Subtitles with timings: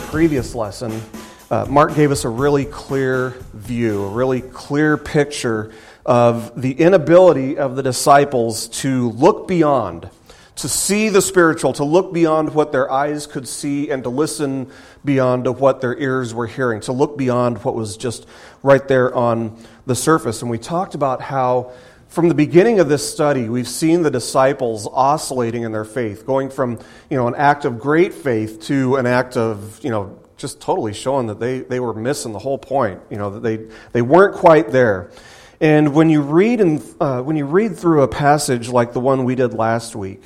[0.00, 1.02] our previous lesson,
[1.50, 5.72] uh, Mark gave us a really clear view, a really clear picture
[6.06, 10.08] of the inability of the disciples to look beyond,
[10.56, 14.70] to see the spiritual, to look beyond what their eyes could see, and to listen
[15.04, 18.26] beyond to what their ears were hearing, to look beyond what was just
[18.62, 19.54] right there on
[19.86, 20.40] the surface.
[20.40, 21.72] And we talked about how
[22.10, 26.50] from the beginning of this study, we've seen the disciples oscillating in their faith, going
[26.50, 30.60] from you know, an act of great faith to an act of you know, just
[30.60, 34.02] totally showing that they, they were missing the whole point, you know, that they, they
[34.02, 35.12] weren't quite there.
[35.60, 39.22] And when you, read in, uh, when you read through a passage like the one
[39.22, 40.22] we did last week,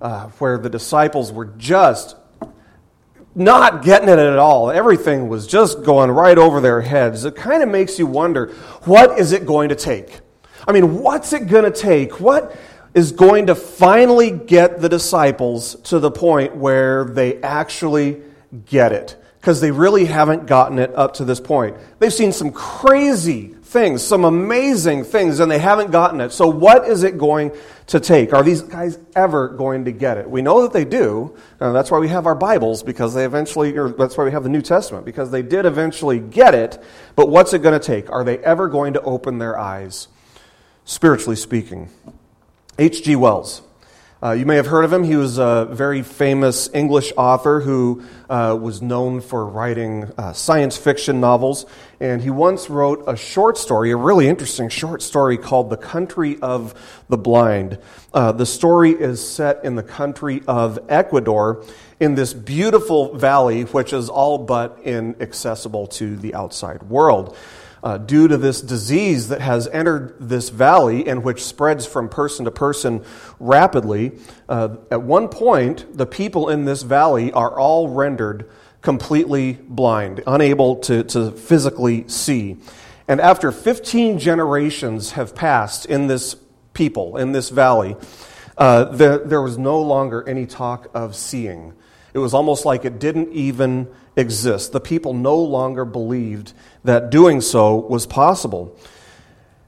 [0.00, 2.16] uh, where the disciples were just
[3.34, 4.70] not getting it at all.
[4.70, 7.26] Everything was just going right over their heads.
[7.26, 10.20] It kind of makes you wonder what is it going to take?
[10.66, 12.20] I mean, what's it going to take?
[12.20, 12.56] What
[12.94, 18.22] is going to finally get the disciples to the point where they actually
[18.66, 19.16] get it?
[19.40, 21.76] Because they really haven't gotten it up to this point.
[21.98, 26.32] They've seen some crazy things, some amazing things, and they haven't gotten it.
[26.32, 27.52] So, what is it going
[27.86, 28.34] to take?
[28.34, 30.28] Are these guys ever going to get it?
[30.28, 31.36] We know that they do.
[31.60, 34.42] Uh, that's why we have our Bibles, because they eventually, or that's why we have
[34.42, 36.82] the New Testament, because they did eventually get it.
[37.14, 38.10] But what's it going to take?
[38.10, 40.08] Are they ever going to open their eyes?
[40.84, 41.88] Spiritually speaking.
[42.78, 43.16] H.G.
[43.16, 43.62] Wells.
[44.22, 45.02] Uh, you may have heard of him.
[45.02, 50.76] He was a very famous English author who uh, was known for writing uh, science
[50.76, 51.64] fiction novels.
[52.00, 56.38] And he once wrote a short story, a really interesting short story called The Country
[56.42, 56.74] of
[57.08, 57.78] the Blind.
[58.12, 61.64] Uh, the story is set in the country of Ecuador
[61.98, 67.34] in this beautiful valley, which is all but inaccessible to the outside world
[67.82, 72.44] uh, due to this disease that has entered this valley and which spreads from person
[72.44, 73.04] to person
[73.38, 74.12] rapidly.
[74.48, 78.50] Uh, at one point, the people in this valley are all rendered
[78.82, 82.56] completely blind, unable to, to physically see.
[83.08, 86.36] And after 15 generations have passed in this
[86.72, 87.96] people, in this valley,
[88.56, 91.74] uh, there, there was no longer any talk of seeing.
[92.12, 93.88] It was almost like it didn't even
[94.20, 94.72] exist.
[94.72, 96.52] The people no longer believed
[96.84, 98.78] that doing so was possible.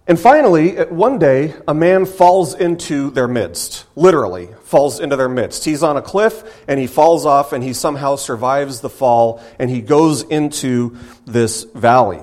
[0.07, 5.65] And finally, one day, a man falls into their midst, literally, falls into their midst.
[5.65, 9.71] He's on a cliff and he falls off and he somehow survives the fall and
[9.71, 12.21] he goes into this valley.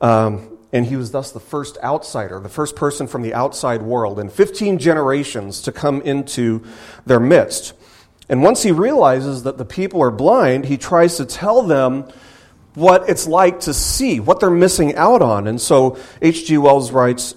[0.00, 4.18] Um, and he was thus the first outsider, the first person from the outside world
[4.18, 6.64] in 15 generations to come into
[7.06, 7.74] their midst.
[8.28, 12.08] And once he realizes that the people are blind, he tries to tell them
[12.74, 15.46] what it's like to see, what they're missing out on.
[15.46, 16.56] And so H.G.
[16.58, 17.34] Wells writes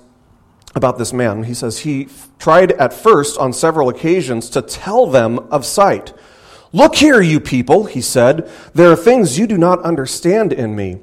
[0.75, 1.43] about this man.
[1.43, 2.07] He says he
[2.37, 6.13] tried at first on several occasions to tell them of sight.
[6.71, 8.49] Look here, you people, he said.
[8.73, 10.99] There are things you do not understand in me.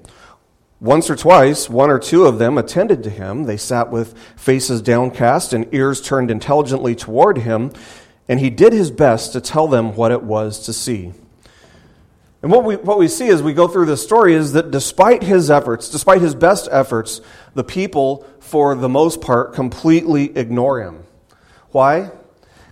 [0.80, 3.44] Once or twice, one or two of them attended to him.
[3.44, 7.72] They sat with faces downcast and ears turned intelligently toward him,
[8.28, 11.12] and he did his best to tell them what it was to see.
[12.42, 15.22] And what we, what we see as we go through this story is that despite
[15.22, 17.20] his efforts, despite his best efforts,
[17.54, 21.04] the people, for the most part, completely ignore him.
[21.70, 22.10] Why?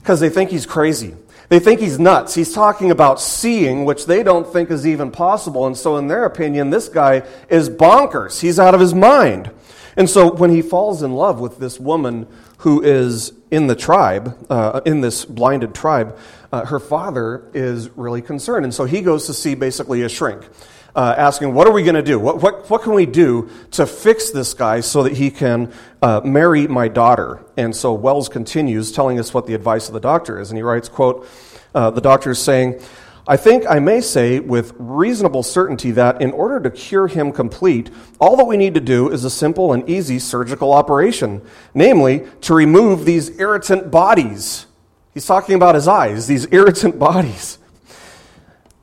[0.00, 1.14] Because they think he's crazy.
[1.48, 2.34] They think he's nuts.
[2.34, 5.66] He's talking about seeing, which they don't think is even possible.
[5.66, 8.40] And so, in their opinion, this guy is bonkers.
[8.40, 9.50] He's out of his mind.
[9.96, 12.28] And so, when he falls in love with this woman
[12.60, 16.19] who is in the tribe, uh, in this blinded tribe,
[16.53, 18.65] uh, her father is really concerned.
[18.65, 20.47] And so he goes to see basically a shrink,
[20.94, 22.19] uh, asking, What are we going to do?
[22.19, 25.72] What, what, what can we do to fix this guy so that he can
[26.03, 27.43] uh, marry my daughter?
[27.56, 30.51] And so Wells continues telling us what the advice of the doctor is.
[30.51, 31.27] And he writes, quote,
[31.74, 32.80] uh, The doctor is saying,
[33.28, 37.90] I think I may say with reasonable certainty that in order to cure him complete,
[38.18, 41.42] all that we need to do is a simple and easy surgical operation,
[41.74, 44.66] namely, to remove these irritant bodies.
[45.12, 47.58] He's talking about his eyes, these irritant bodies.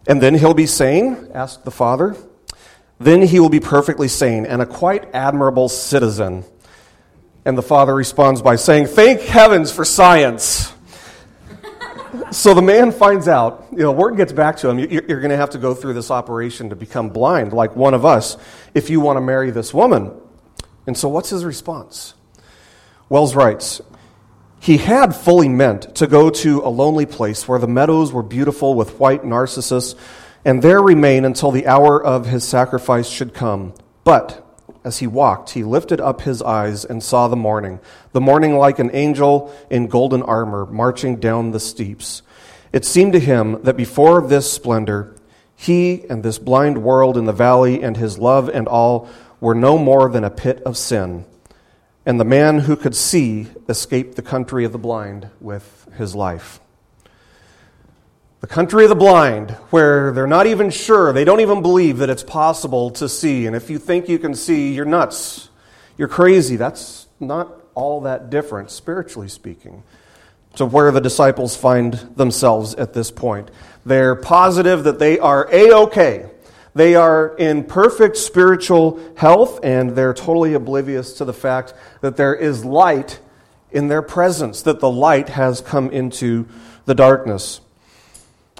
[0.08, 1.30] And then he'll be sane?
[1.34, 2.16] asked the father.
[3.00, 6.46] Then he will be perfectly sane and a quite admirable citizen.
[7.44, 10.74] And the father responds by saying, Thank heavens for science
[12.32, 15.38] so the man finds out, you know, word gets back to him, you're going to
[15.38, 18.38] have to go through this operation to become blind, like one of us,
[18.74, 20.12] if you want to marry this woman.
[20.86, 22.14] And so what's his response?
[23.10, 23.82] Wells writes,
[24.60, 28.74] he had fully meant to go to a lonely place where the meadows were beautiful
[28.74, 29.96] with white narcissus,
[30.46, 33.74] and there remain until the hour of his sacrifice should come.
[34.04, 34.47] But
[34.88, 37.78] as he walked, he lifted up his eyes and saw the morning,
[38.14, 42.22] the morning like an angel in golden armor marching down the steeps.
[42.72, 45.14] It seemed to him that before this splendor,
[45.58, 49.10] He and this blind world in the valley and his love and all
[49.42, 51.26] were no more than a pit of sin.
[52.06, 56.62] And the man who could see escaped the country of the blind with his life.
[58.40, 62.10] The country of the blind, where they're not even sure, they don't even believe that
[62.12, 63.48] it's possible to see.
[63.48, 65.50] And if you think you can see, you're nuts.
[65.98, 66.56] You're crazy.
[66.56, 69.82] That's not all that different, spiritually speaking,
[70.56, 73.50] to where the disciples find themselves at this point.
[73.88, 76.30] They're positive that they are A OK.
[76.76, 82.36] They are in perfect spiritual health, and they're totally oblivious to the fact that there
[82.36, 83.20] is light
[83.72, 86.48] in their presence, that the light has come into
[86.86, 87.62] the darkness.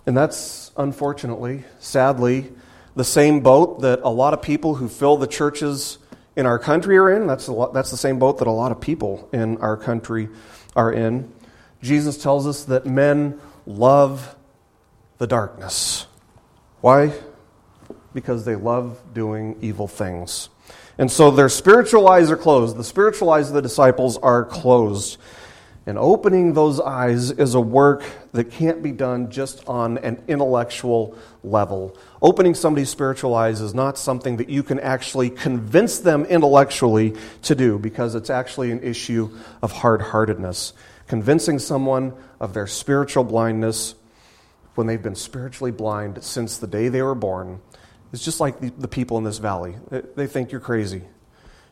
[0.08, 2.50] And that's unfortunately, sadly,
[2.96, 5.98] the same boat that a lot of people who fill the churches
[6.38, 7.28] in our country are in.
[7.28, 10.30] That's, lot, that's the same boat that a lot of people in our country
[10.78, 11.30] are in.
[11.82, 14.36] Jesus tells us that men love
[15.18, 16.08] the darkness.
[16.80, 17.14] Why?
[18.14, 20.48] Because they love doing evil things.
[20.98, 22.78] And so their spiritual eyes are closed.
[22.78, 25.18] The spiritual eyes of the disciples are closed.
[25.88, 28.04] And opening those eyes is a work
[28.34, 31.98] that can't be done just on an intellectual level.
[32.22, 37.56] Opening somebody's spiritual eyes is not something that you can actually convince them intellectually to
[37.56, 39.30] do because it's actually an issue
[39.62, 40.74] of hard heartedness.
[41.08, 42.12] Convincing someone
[42.42, 43.96] of their spiritual blindness
[44.76, 47.62] when they've been spiritually blind since the day they were born
[48.12, 49.78] is just like the, the people in this valley.
[49.90, 51.04] They think you're crazy.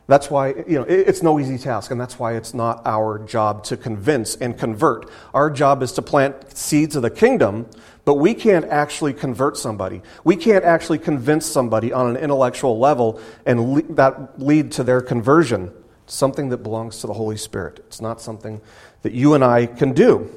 [0.08, 3.64] That's why, you know, it's no easy task, and that's why it's not our job
[3.64, 5.10] to convince and convert.
[5.34, 7.66] Our job is to plant seeds of the kingdom,
[8.04, 10.02] but we can't actually convert somebody.
[10.22, 15.00] We can't actually convince somebody on an intellectual level and le- that lead to their
[15.00, 15.72] conversion.
[16.04, 17.80] It's something that belongs to the Holy Spirit.
[17.88, 18.60] It's not something
[19.02, 20.30] that you and I can do.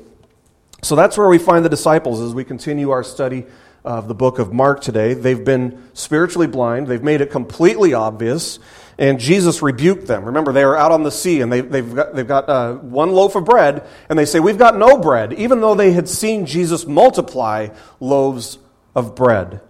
[0.81, 3.45] So that's where we find the disciples as we continue our study
[3.83, 5.13] of the book of Mark today.
[5.13, 8.57] They've been spiritually blind, they've made it completely obvious
[8.99, 10.25] and Jesus rebuked them.
[10.25, 13.11] Remember, they are out on the sea and they, have got, they've got uh, one
[13.11, 16.45] loaf of bread, and they say, We've got no bread, even though they had seen
[16.45, 17.69] Jesus multiply
[18.01, 18.59] loaves
[18.93, 19.61] of bread.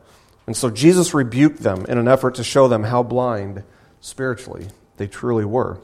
[0.47, 3.63] And so Jesus rebuked them in an effort to show them how blind
[4.01, 4.67] spiritually
[4.97, 5.79] they truly were.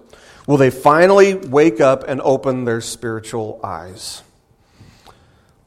[0.47, 4.23] Will they finally wake up and open their spiritual eyes?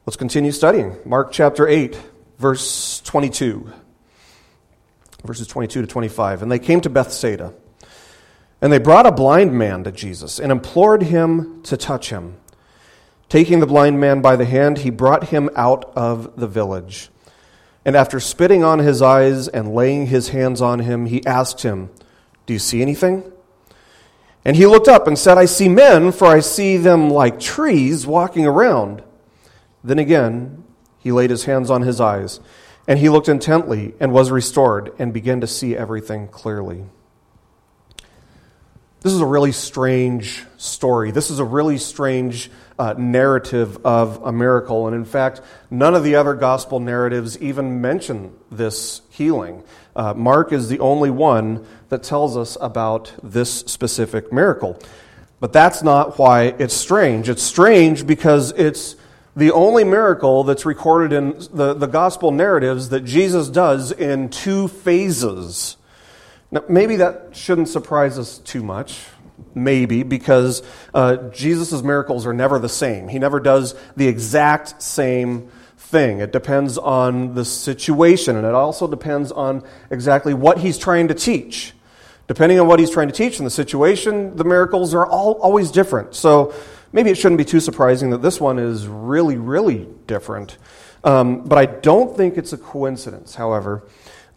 [0.05, 0.97] Let's continue studying.
[1.05, 1.97] Mark chapter 8,
[2.39, 3.71] verse 22.
[5.23, 6.41] Verses 22 to 25.
[6.41, 7.53] And they came to Bethsaida.
[8.61, 12.37] And they brought a blind man to Jesus and implored him to touch him.
[13.29, 17.09] Taking the blind man by the hand, he brought him out of the village.
[17.85, 21.89] And after spitting on his eyes and laying his hands on him, he asked him,
[22.45, 23.31] Do you see anything?
[24.43, 28.07] And he looked up and said, I see men, for I see them like trees
[28.07, 29.03] walking around.
[29.83, 30.63] Then again,
[30.97, 32.39] he laid his hands on his eyes,
[32.87, 36.85] and he looked intently and was restored and began to see everything clearly.
[39.01, 41.11] This is a really strange story.
[41.11, 44.87] This is a really strange uh, narrative of a miracle.
[44.87, 45.39] And in fact,
[45.71, 49.63] none of the other gospel narratives even mention this healing.
[49.95, 54.77] Uh, Mark is the only one that tells us about this specific miracle.
[55.39, 57.29] But that's not why it's strange.
[57.29, 58.97] It's strange because it's
[59.33, 64.67] the only miracle that's recorded in the, the gospel narratives that Jesus does in two
[64.67, 65.77] phases.
[66.51, 68.99] Now, maybe that shouldn't surprise us too much.
[69.55, 70.61] Maybe, because
[70.93, 73.07] uh, Jesus' miracles are never the same.
[73.07, 76.19] He never does the exact same thing.
[76.19, 81.13] It depends on the situation, and it also depends on exactly what he's trying to
[81.13, 81.73] teach.
[82.27, 85.71] Depending on what he's trying to teach and the situation, the miracles are all always
[85.71, 86.13] different.
[86.13, 86.53] So
[86.93, 90.57] maybe it shouldn't be too surprising that this one is really, really different.
[91.03, 93.83] Um, but I don't think it's a coincidence, however,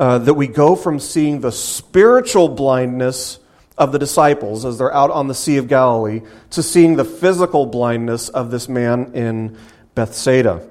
[0.02, 3.38] uh, that we go from seeing the spiritual blindness
[3.78, 7.66] of the disciples as they're out on the Sea of Galilee to seeing the physical
[7.66, 9.56] blindness of this man in
[9.94, 10.68] Bethsaida.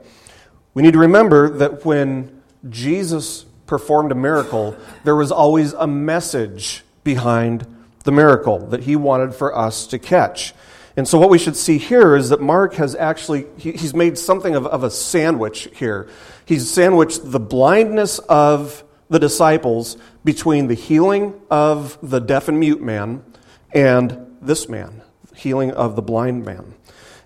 [0.74, 6.84] We need to remember that when Jesus performed a miracle, there was always a message
[7.06, 7.66] behind
[8.04, 10.54] the miracle that he wanted for us to catch.
[10.98, 14.56] And so, what we should see here is that Mark has actually, he's made something
[14.56, 16.10] of, of a sandwich here.
[16.44, 22.82] He's sandwiched the blindness of the disciples between the healing of the deaf and mute
[22.82, 23.22] man
[23.74, 25.02] and this man,
[25.36, 26.74] healing of the blind man.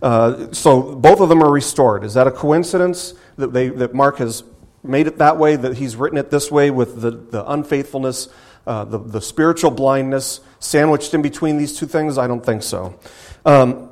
[0.01, 2.03] Uh, so both of them are restored.
[2.03, 4.43] Is that a coincidence that, they, that Mark has
[4.83, 8.29] made it that way, that he's written it this way with the, the unfaithfulness,
[8.65, 12.17] uh, the, the spiritual blindness sandwiched in between these two things?
[12.17, 12.97] I don't think so.
[13.45, 13.91] Um,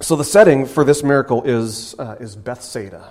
[0.00, 3.10] so the setting for this miracle is, uh, is Bethsaida.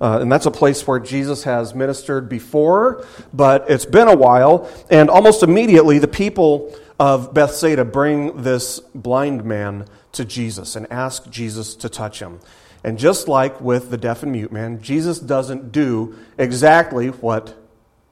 [0.00, 4.70] Uh, and that's a place where Jesus has ministered before, but it's been a while.
[4.90, 11.30] And almost immediately, the people of Bethsaida bring this blind man to Jesus and ask
[11.30, 12.40] Jesus to touch him.
[12.84, 17.56] And just like with the deaf and mute man, Jesus doesn't do exactly what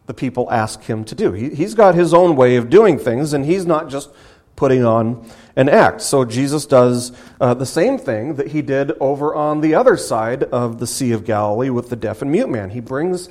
[0.07, 1.33] the people ask him to do.
[1.33, 4.11] He, has got his own way of doing things, and he's not just
[4.57, 6.01] putting on an act.
[6.01, 10.45] So Jesus does uh, the same thing that he did over on the other side
[10.45, 12.71] of the Sea of Galilee with the deaf and mute man.
[12.71, 13.29] He brings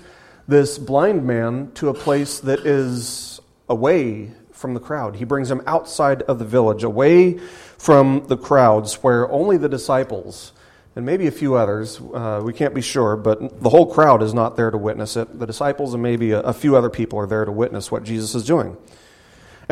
[0.48, 3.40] this blind man to a place that is
[3.70, 5.18] away from the crowd.
[5.18, 7.38] He brings him outside of the village, away
[7.78, 10.54] from the crowds where only the disciples
[10.96, 14.34] and maybe a few others, uh, we can't be sure, but the whole crowd is
[14.34, 15.40] not there to witness it.
[15.40, 18.36] The disciples and maybe a, a few other people are there to witness what Jesus
[18.36, 18.78] is doing.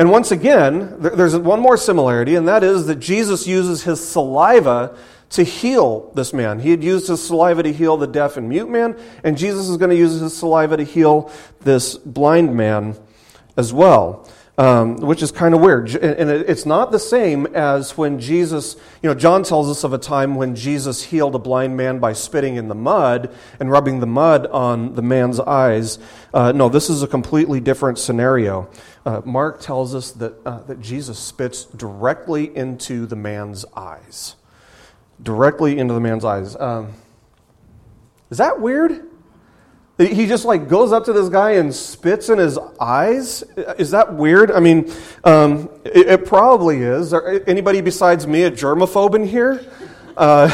[0.02, 4.96] And once again, there's one more similarity, and that is that Jesus uses his saliva
[5.30, 6.58] to heal this man.
[6.58, 9.76] He had used his saliva to heal the deaf and mute man, and Jesus is
[9.76, 11.30] going to use his saliva to heal
[11.60, 12.96] this blind man
[13.56, 14.28] as well.
[14.58, 15.94] Um, which is kind of weird.
[15.94, 19.98] And it's not the same as when Jesus, you know, John tells us of a
[19.98, 24.06] time when Jesus healed a blind man by spitting in the mud and rubbing the
[24.06, 25.98] mud on the man's eyes.
[26.34, 28.68] Uh, no, this is a completely different scenario.
[29.06, 34.36] Uh, Mark tells us that, uh, that Jesus spits directly into the man's eyes.
[35.22, 36.56] Directly into the man's eyes.
[36.56, 36.92] Um,
[38.30, 39.08] is that weird?
[40.06, 43.42] He just like goes up to this guy and spits in his eyes.
[43.78, 44.50] Is that weird?
[44.50, 44.92] I mean,
[45.24, 47.12] um, it, it, probably is.
[47.14, 49.64] Anybody besides me a germaphobe in here?
[50.16, 50.50] Uh,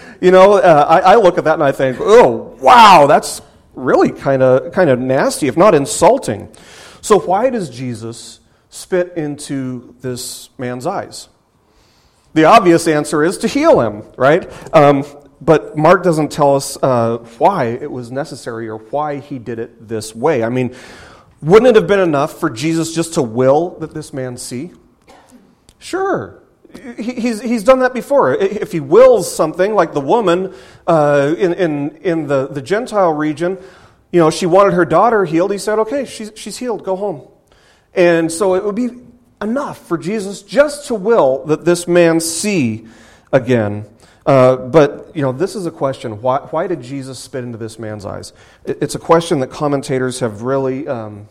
[0.20, 3.42] you know, uh, I, I, look at that and I think, oh, wow, that's
[3.74, 6.48] really kind of kind of nasty, if not insulting.
[7.00, 8.40] So, why does Jesus
[8.70, 11.28] spit into this man's eyes?
[12.34, 14.50] The obvious answer is to heal him, right?
[14.74, 15.04] Um,
[15.40, 19.88] but Mark doesn't tell us uh, why it was necessary or why he did it
[19.88, 20.42] this way.
[20.42, 20.74] I mean,
[21.40, 24.72] wouldn't it have been enough for Jesus just to will that this man see?
[25.78, 26.42] Sure.
[26.98, 28.34] He's, he's done that before.
[28.34, 30.54] If he wills something, like the woman
[30.86, 33.58] uh, in, in, in the, the Gentile region,
[34.12, 35.52] you know, she wanted her daughter healed.
[35.52, 37.28] He said, okay, she's, she's healed, go home.
[37.94, 38.90] And so it would be
[39.40, 42.86] enough for Jesus just to will that this man see
[43.32, 43.86] again.
[44.26, 46.20] Uh, but, you know, this is a question.
[46.20, 48.32] Why, why did Jesus spit into this man's eyes?
[48.64, 51.28] It, it's a question that commentators have really um,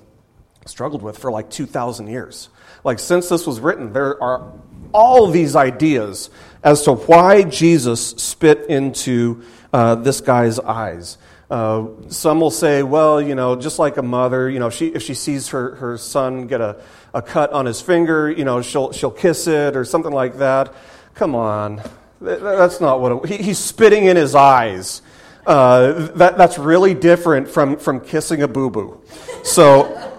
[0.65, 2.49] struggled with for like 2,000 years.
[2.83, 4.51] Like, since this was written, there are
[4.93, 6.29] all these ideas
[6.63, 11.17] as to why Jesus spit into uh, this guy's eyes.
[11.49, 15.01] Uh, some will say, well, you know, just like a mother, you know, she, if
[15.01, 16.81] she sees her, her son get a,
[17.13, 20.73] a cut on his finger, you know, she'll, she'll kiss it or something like that.
[21.13, 21.81] Come on.
[22.19, 25.01] That's not what it, he, he's spitting in his eyes.
[25.45, 29.01] Uh, that, that's really different from, from kissing a boo boo.
[29.43, 30.13] So,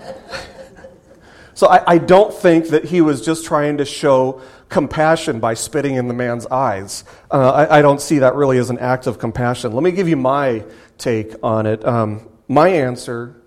[1.54, 5.96] so I, I don't think that he was just trying to show compassion by spitting
[5.96, 7.04] in the man's eyes.
[7.30, 9.72] Uh, I, I, don't see that really as an act of compassion.
[9.72, 10.64] Let me give you my
[10.98, 11.84] take on it.
[11.84, 13.42] Um, my answer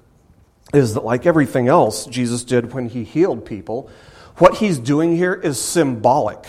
[0.73, 3.89] is that, like everything else Jesus did when he healed people,
[4.37, 6.43] what he's doing here is symbolic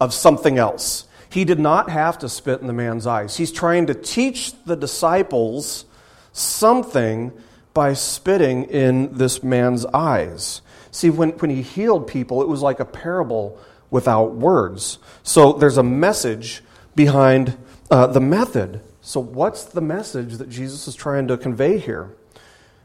[0.00, 1.06] of something else.
[1.34, 3.36] He did not have to spit in the man's eyes.
[3.36, 5.84] He's trying to teach the disciples
[6.32, 7.32] something
[7.74, 10.62] by spitting in this man's eyes.
[10.92, 13.58] See, when, when he healed people, it was like a parable
[13.90, 14.98] without words.
[15.24, 16.62] So there's a message
[16.94, 17.58] behind
[17.90, 18.80] uh, the method.
[19.00, 22.14] So, what's the message that Jesus is trying to convey here?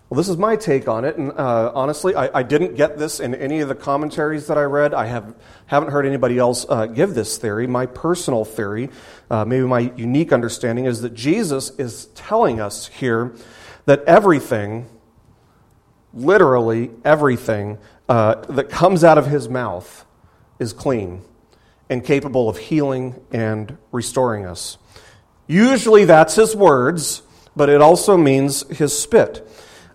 [0.10, 3.20] Well, this is my take on it, and uh, honestly, I, I, didn't get this
[3.20, 4.92] in any of the commentaries that I read.
[4.92, 5.36] I have,
[5.68, 7.68] haven't heard anybody else uh, give this theory.
[7.68, 8.90] My personal theory,
[9.30, 13.36] uh, maybe my unique understanding, is that Jesus is telling us here
[13.86, 14.90] that everything,
[16.12, 20.06] literally everything, uh, that comes out of his mouth
[20.58, 21.22] is clean
[21.88, 24.80] and capable of healing and restoring us.
[25.46, 27.22] Usually that's his words,
[27.56, 29.48] but it also means his spit.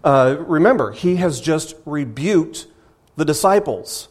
[0.04, 2.66] Uh, remember, he has just rebuked
[3.16, 4.08] the disciples.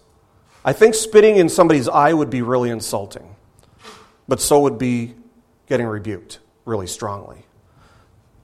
[0.65, 3.35] I think spitting in somebody's eye would be really insulting,
[4.27, 5.13] but so would be
[5.67, 7.45] getting rebuked really strongly.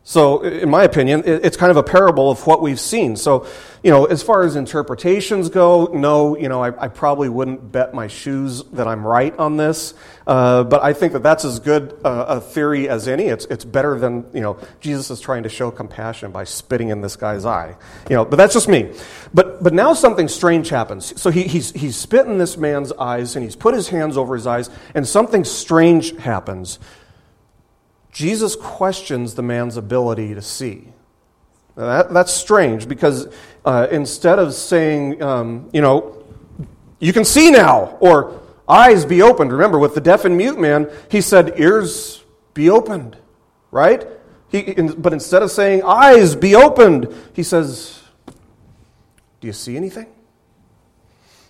[0.03, 3.15] So, in my opinion, it's kind of a parable of what we've seen.
[3.15, 3.45] So,
[3.83, 7.93] you know, as far as interpretations go, no, you know, I, I probably wouldn't bet
[7.93, 9.93] my shoes that I'm right on this.
[10.25, 13.25] Uh, but I think that that's as good uh, a theory as any.
[13.25, 17.01] It's, it's better than, you know, Jesus is trying to show compassion by spitting in
[17.01, 17.75] this guy's eye.
[18.09, 18.93] You know, but that's just me.
[19.33, 21.21] But, but now something strange happens.
[21.21, 24.33] So he, he's, he's spit in this man's eyes and he's put his hands over
[24.33, 26.79] his eyes, and something strange happens.
[28.11, 30.87] Jesus questions the man's ability to see.
[31.75, 33.27] That, that's strange because
[33.63, 36.25] uh, instead of saying, um, you know,
[36.99, 40.89] you can see now, or eyes be opened, remember with the deaf and mute man,
[41.09, 42.23] he said, ears
[42.53, 43.17] be opened,
[43.71, 44.05] right?
[44.49, 48.01] He, but instead of saying, eyes be opened, he says,
[49.39, 50.07] do you see anything?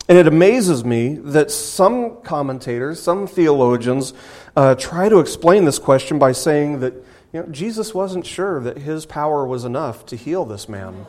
[0.08, 4.14] And it amazes me that some commentators, some theologians,
[4.56, 6.94] uh, try to explain this question by saying that
[7.32, 11.06] you know, Jesus wasn't sure that his power was enough to heal this man.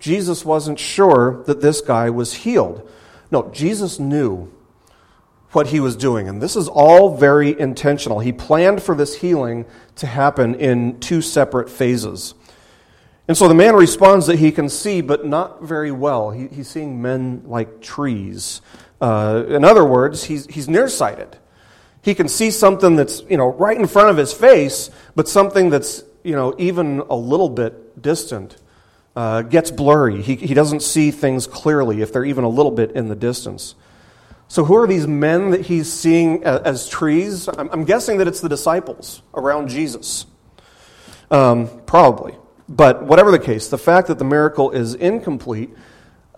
[0.00, 2.88] Jesus wasn't sure that this guy was healed.
[3.30, 4.52] No, Jesus knew
[5.52, 8.18] what he was doing, and this is all very intentional.
[8.18, 12.34] He planned for this healing to happen in two separate phases.
[13.28, 16.30] And so the man responds that he can see, but not very well.
[16.30, 18.60] He, he's seeing men like trees.
[19.00, 21.36] Uh, in other words, he's, he's nearsighted.
[22.02, 25.70] He can see something that's, you know, right in front of his face, but something
[25.70, 28.56] that's, you know, even a little bit distant.
[29.14, 30.22] Uh, gets blurry.
[30.22, 33.74] He, he doesn't see things clearly if they're even a little bit in the distance.
[34.48, 37.46] So, who are these men that he's seeing as, as trees?
[37.46, 40.24] I'm, I'm, guessing that it's the disciples around Jesus.
[41.30, 42.36] Um, probably.
[42.68, 45.70] But whatever the case, the fact that the miracle is incomplete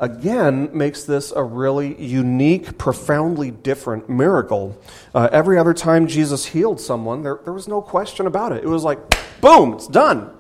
[0.05, 4.79] again makes this a really unique, profoundly different miracle.
[5.15, 8.63] Uh, every other time Jesus healed someone, there, there was no question about it.
[8.63, 8.99] It was like,
[9.41, 10.31] boom, it's done.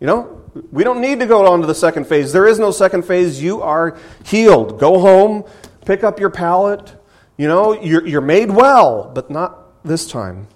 [0.00, 2.32] You know, we don't need to go on to the second phase.
[2.32, 3.40] There is no second phase.
[3.40, 4.80] You are healed.
[4.80, 5.44] Go home,
[5.86, 6.92] pick up your pallet.
[7.36, 10.48] You know, you're, you're made well, but not this time.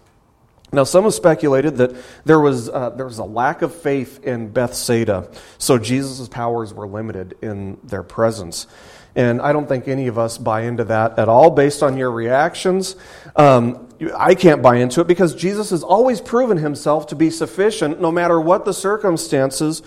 [0.72, 1.94] Now, some have speculated that
[2.24, 6.88] there was, uh, there was a lack of faith in Bethsaida, so Jesus' powers were
[6.88, 8.66] limited in their presence.
[9.14, 12.10] And I don't think any of us buy into that at all based on your
[12.10, 12.96] reactions.
[13.34, 18.00] Um, I can't buy into it because Jesus has always proven himself to be sufficient
[18.00, 19.82] no matter what the circumstances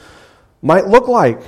[0.63, 1.41] might look like.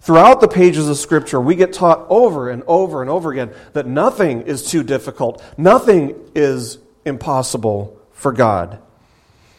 [0.00, 3.86] Throughout the pages of Scripture, we get taught over and over and over again that
[3.86, 8.78] nothing is too difficult, nothing is impossible for God.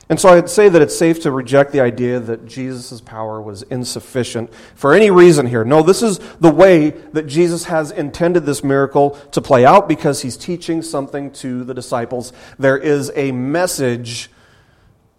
[0.08, 3.63] And so I'd say that it's safe to reject the idea that Jesus' power was
[3.63, 5.63] insufficient for any reason here.
[5.63, 10.21] No, this is the way that Jesus has intended this miracle to play out because
[10.21, 12.34] he's teaching something to the disciples.
[12.60, 14.30] There is a message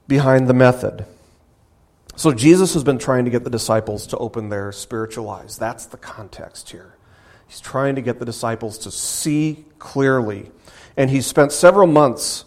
[0.06, 1.06] behind the method.
[2.14, 5.56] So Jesus has been trying to get the disciples to open their spiritual eyes.
[5.56, 6.94] That's the context here.
[7.48, 10.52] He's trying to get the disciples to see clearly.
[10.96, 12.44] And he spent several months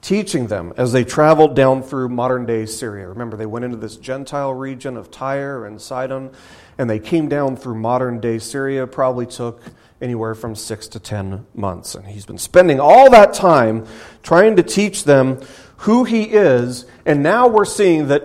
[0.00, 3.08] teaching them as they traveled down through modern day Syria.
[3.08, 6.30] Remember, they went into this Gentile region of Tyre and Sidon,
[6.78, 8.86] and they came down through modern day Syria.
[8.86, 9.60] Probably took
[10.00, 11.94] anywhere from six to ten months.
[11.94, 13.86] And he's been spending all that time
[14.22, 15.40] trying to teach them
[15.78, 18.24] who he is, and now we're seeing that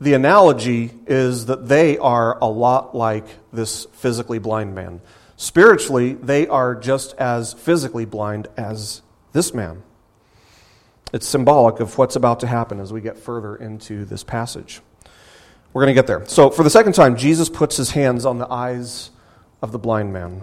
[0.00, 5.00] the analogy is that they are a lot like this physically blind man.
[5.36, 9.02] Spiritually, they are just as physically blind as
[9.32, 9.82] this man.
[11.12, 14.80] It's symbolic of what's about to happen as we get further into this passage.
[15.72, 16.24] We're going to get there.
[16.26, 19.10] So, for the second time, Jesus puts his hands on the eyes
[19.62, 20.42] of the blind man.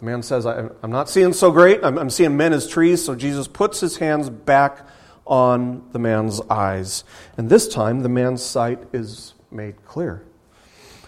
[0.00, 1.80] The man says, I'm not seeing so great.
[1.82, 3.04] I'm seeing men as trees.
[3.04, 4.86] So, Jesus puts his hands back
[5.26, 7.04] on the man's eyes.
[7.36, 10.24] And this time, the man's sight is made clear.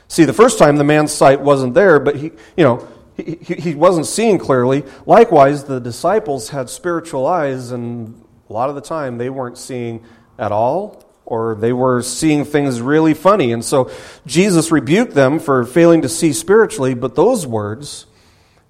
[0.08, 4.06] See, the first time, the man's sight wasn't there, but he, you know, he wasn't
[4.06, 4.82] seeing clearly.
[5.06, 8.19] Likewise, the disciples had spiritual eyes and
[8.50, 10.04] a lot of the time they weren't seeing
[10.38, 13.52] at all or they were seeing things really funny.
[13.52, 13.90] And so
[14.26, 18.06] Jesus rebuked them for failing to see spiritually, but those words,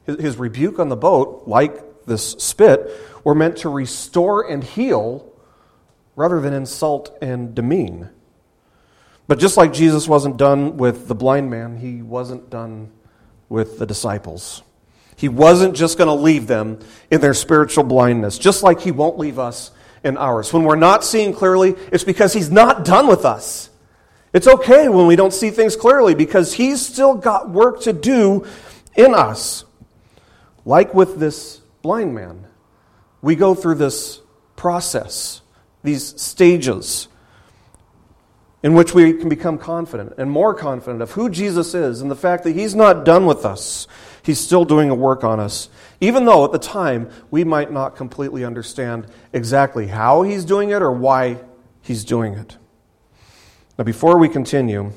[0.04, 2.90] his rebuke on the boat, like this spit,
[3.24, 5.32] were meant to restore and heal
[6.14, 8.10] rather than insult and demean.
[9.26, 12.90] But just like Jesus wasn't done with the blind man, he wasn't done
[13.48, 14.62] with the disciples.
[15.20, 16.78] He wasn't just going to leave them
[17.10, 19.70] in their spiritual blindness, just like He won't leave us
[20.02, 20.50] in ours.
[20.50, 23.68] When we're not seeing clearly, it's because He's not done with us.
[24.32, 28.46] It's okay when we don't see things clearly because He's still got work to do
[28.96, 29.66] in us.
[30.64, 32.46] Like with this blind man,
[33.20, 34.22] we go through this
[34.56, 35.42] process,
[35.82, 37.08] these stages
[38.62, 42.16] in which we can become confident and more confident of who Jesus is and the
[42.16, 43.86] fact that He's not done with us.
[44.22, 45.68] He's still doing a work on us,
[46.00, 50.82] even though at the time we might not completely understand exactly how he's doing it
[50.82, 51.38] or why
[51.82, 52.56] he's doing it.
[53.78, 54.92] Now, before we continue,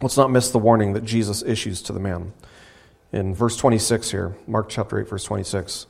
[0.00, 2.32] let's not miss the warning that Jesus issues to the man.
[3.12, 5.86] In verse 26 here, Mark chapter 8, verse 26.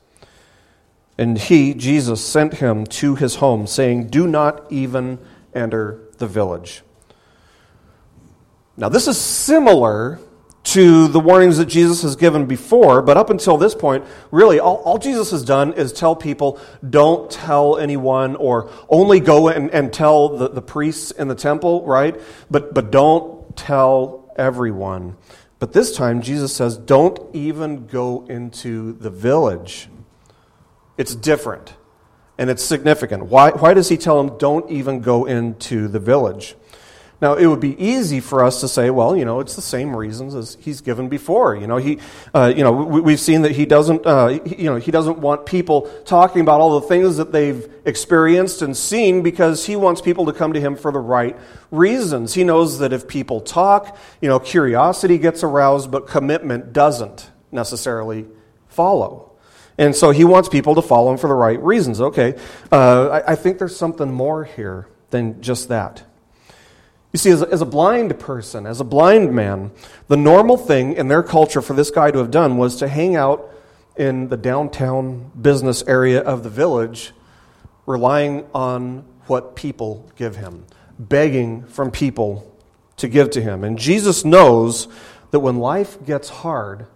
[1.19, 5.19] And he, Jesus, sent him to his home, saying, Do not even
[5.55, 6.83] enter the village.
[8.77, 10.19] Now, this is similar
[10.67, 14.79] to the warnings that Jesus has given before, but up until this point, really, all,
[14.79, 19.93] all, Jesus has done is tell people don't tell anyone or only go and, and
[19.93, 22.21] tell the, the priests in the temple, right?
[22.51, 25.17] But, but don't tell everyone.
[25.61, 29.89] But this time, Jesus says, don't even go into the village.
[30.99, 31.75] It's different
[32.39, 33.27] and it's significant.
[33.27, 36.57] Why, why does he tell them, don't even go into the village?
[37.19, 39.97] Now, it would be easy for us to say, well, you know, it's the same
[39.97, 41.57] reasons as he's given before.
[41.57, 41.99] You know, he,
[42.35, 45.19] uh, you know, we, have seen that he doesn't, uh, he, you know, he doesn't
[45.19, 50.03] want people talking about all the things that they've experienced and seen because he wants
[50.03, 51.39] people to come to him for the right
[51.71, 52.35] reasons.
[52.35, 58.27] He knows that if people talk, you know, curiosity gets aroused, but commitment doesn't necessarily
[58.69, 59.33] follow.
[59.79, 61.99] And so he wants people to follow him for the right reasons.
[61.99, 62.35] Okay,
[62.71, 66.03] uh, I, I think there's something more here than just that.
[67.13, 69.71] You see, as a, as a blind person, as a blind man,
[70.09, 73.17] the normal thing in their culture for this guy to have done was to hang
[73.17, 73.51] out
[73.97, 77.13] in the downtown business area of the village,
[77.87, 80.67] relying on what people give him,
[80.99, 82.55] begging from people
[82.99, 83.65] to give to him.
[83.65, 84.89] And Jesus knows
[85.31, 86.87] that when life gets hard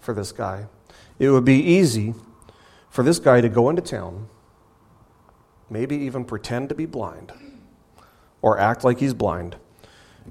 [0.00, 0.66] for this guy,
[1.18, 2.14] it would be easy
[2.88, 4.28] for this guy to go into town,
[5.68, 7.32] maybe even pretend to be blind
[8.42, 9.56] or act like he's blind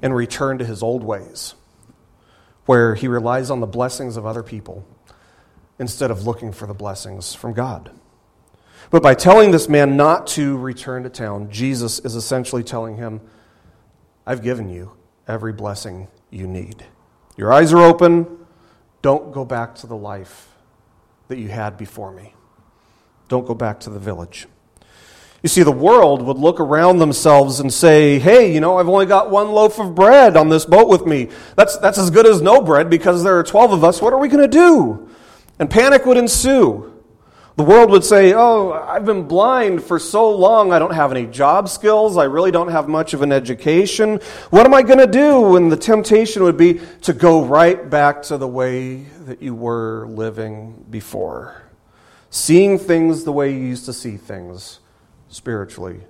[0.02, 1.56] and return to his old ways,
[2.65, 4.86] where he relies on the blessings of other people
[5.80, 7.91] instead of looking for the blessings from God.
[8.91, 13.21] But by telling this man not to return to town, Jesus is essentially telling him,
[14.26, 14.91] I've given you
[15.28, 16.86] every blessing you need.
[17.38, 18.45] Your eyes are open.
[19.02, 20.50] Don't go back to the life
[21.30, 22.36] that you had before me.
[23.30, 24.47] Don't go back to the village.
[25.44, 29.08] You see, the world would look around themselves and say, hey, you know, I've only
[29.08, 31.30] got one loaf of bread on this boat with me.
[31.56, 34.02] That's, that's as good as no bread because there are 12 of us.
[34.02, 35.10] What are we going to do?
[35.58, 36.88] And panic would ensue.
[37.56, 40.72] The world would say, oh, I've been blind for so long.
[40.72, 42.18] I don't have any job skills.
[42.18, 44.20] I really don't have much of an education.
[44.52, 45.56] What am I going to do?
[45.56, 50.06] And the temptation would be to go right back to the way that you were
[50.08, 51.64] living before.
[52.30, 54.81] Seeing things the way you used to see things
[55.32, 56.02] spiritually,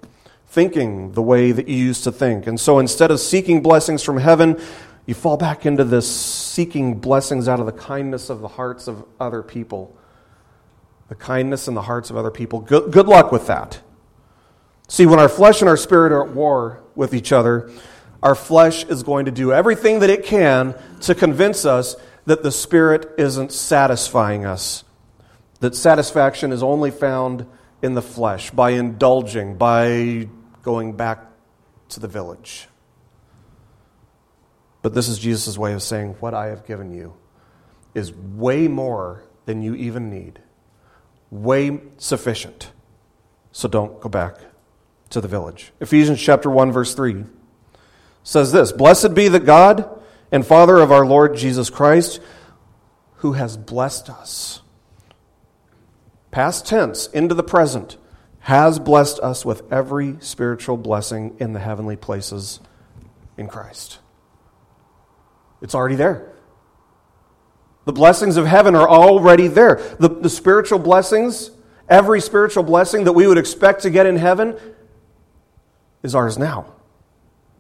[0.47, 2.47] thinking the way that you used to think.
[2.47, 4.60] And so instead of seeking blessings from heaven,
[5.05, 9.05] you fall back into this seeking blessings out of the kindness of the hearts of
[9.19, 9.95] other people.
[11.07, 12.62] The kindness in the hearts of other people.
[12.62, 13.81] Good, good luck with that.
[14.88, 17.71] See, when our flesh and our spirit are at war with each other,
[18.21, 22.51] our flesh is going to do everything that it can to convince us that the
[22.51, 24.84] spirit isn't satisfying us,
[25.60, 27.45] that satisfaction is only found
[27.82, 30.28] in the flesh, by indulging, by
[30.62, 31.26] going back
[31.89, 32.67] to the village.
[34.82, 37.13] But this is Jesus' way of saying, What I have given you
[37.94, 40.39] is way more than you even need,
[41.30, 42.72] way sufficient.
[43.52, 44.38] So don't go back
[45.10, 45.74] to the village.
[45.80, 47.26] Ephesians chapter 1 verse 3
[48.24, 52.22] says this, Blessed be the God and Father of our Lord Jesus Christ,
[53.17, 54.61] who has blessed us
[56.32, 57.98] past tense, into the present,
[58.39, 62.60] has blessed us with every spiritual blessing in the heavenly places
[63.38, 64.00] in Christ.
[65.62, 66.34] It's already there.
[67.86, 69.76] The blessings of heaven are already there.
[70.00, 71.52] The, the spiritual blessings,
[71.89, 74.58] every spiritual blessing that we would expect to get in heaven,
[76.04, 76.74] is ours now.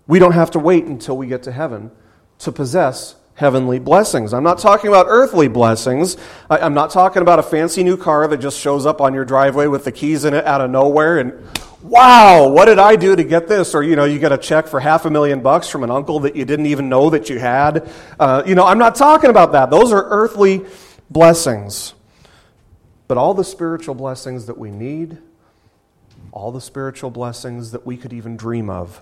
[0.07, 1.91] We don't have to wait until we get to heaven
[2.39, 4.33] to possess heavenly blessings.
[4.33, 6.17] I'm not talking about earthly blessings.
[6.49, 9.25] I, am not talking about a fancy new car that just shows up on your
[9.25, 11.33] driveway with the keys in it out of nowhere and,
[11.81, 13.73] wow, what did I do to get this?
[13.73, 16.19] Or, you know, you get a check for half a million bucks from an uncle
[16.21, 17.89] that you didn't even know that you had.
[18.19, 19.71] Uh, you know, I'm not talking about that.
[19.71, 20.63] Those are earthly
[21.09, 21.93] blessings.
[23.07, 25.17] But all the spiritual blessings that we need,
[26.31, 29.01] all the spiritual blessings that we could even dream of,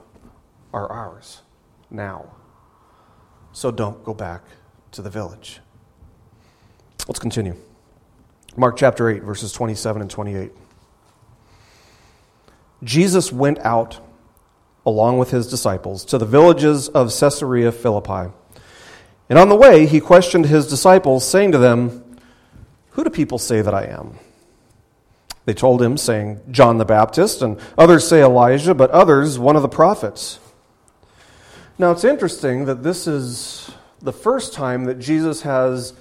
[0.73, 1.41] are ours
[1.91, 2.31] now
[3.51, 4.43] so don't go back
[4.91, 5.59] to the village.
[7.07, 7.55] Let's continue.
[8.55, 10.51] Mark chapter 8, verses 27 and 28.
[12.83, 13.99] Jesus went out
[14.85, 18.31] along with his disciples to the villages of Caesarea Philippi.
[19.29, 22.17] And on the way, he questioned his disciples, saying to them,
[22.91, 24.17] Who do people say that I am?
[25.45, 29.61] They told him, saying, John the Baptist, and others say Elijah, but others one of
[29.61, 30.39] the prophets.
[31.79, 35.93] Now, it's interesting that this is the first time that Jesus has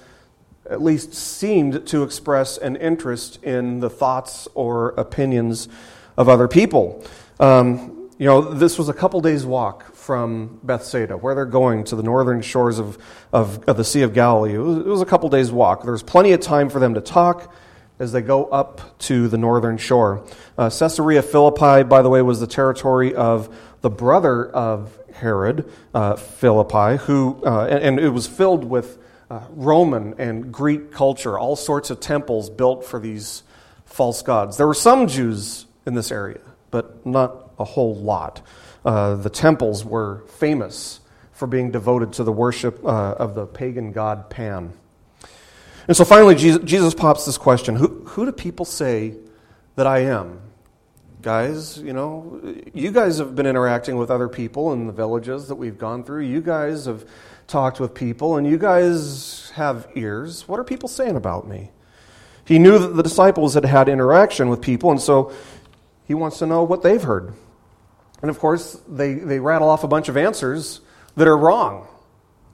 [0.69, 5.69] at least seemed to express an interest in the thoughts or opinions
[6.17, 7.01] of other people.
[7.39, 11.95] Um, you know, this was a couple days' walk from Bethsaida, where they're going to
[11.95, 12.97] the northern shores of,
[13.31, 14.55] of, of the Sea of Galilee.
[14.55, 15.83] It was, it was a couple days' walk.
[15.83, 17.53] There's plenty of time for them to talk
[17.99, 20.25] as they go up to the northern shore.
[20.57, 26.15] Uh, Caesarea Philippi, by the way, was the territory of the brother of Herod, uh,
[26.15, 28.97] Philippi, who, uh, and, and, it was filled with
[29.29, 33.43] uh, Roman and Greek culture, all sorts of temples built for these
[33.85, 34.57] false gods.
[34.57, 36.39] There were some Jews in this area,
[36.71, 38.41] but not a whole lot.
[38.85, 40.99] Uh, the temples were famous
[41.31, 44.73] for being devoted to the worship uh, of the pagan god Pan.
[45.87, 49.15] And so finally, Jesus, Jesus pops this question who, who do people say
[49.75, 50.39] that I am?
[51.21, 52.39] Guys, you know,
[52.73, 56.23] you guys have been interacting with other people in the villages that we've gone through.
[56.23, 57.05] You guys have
[57.45, 60.47] talked with people, and you guys have ears.
[60.47, 61.71] What are people saying about me?
[62.45, 65.33] He knew that the disciples had had interaction with people, and so
[66.07, 67.33] he wants to know what they've heard.
[68.21, 70.79] And of course, they, they rattle off a bunch of answers
[71.17, 71.85] that are wrong,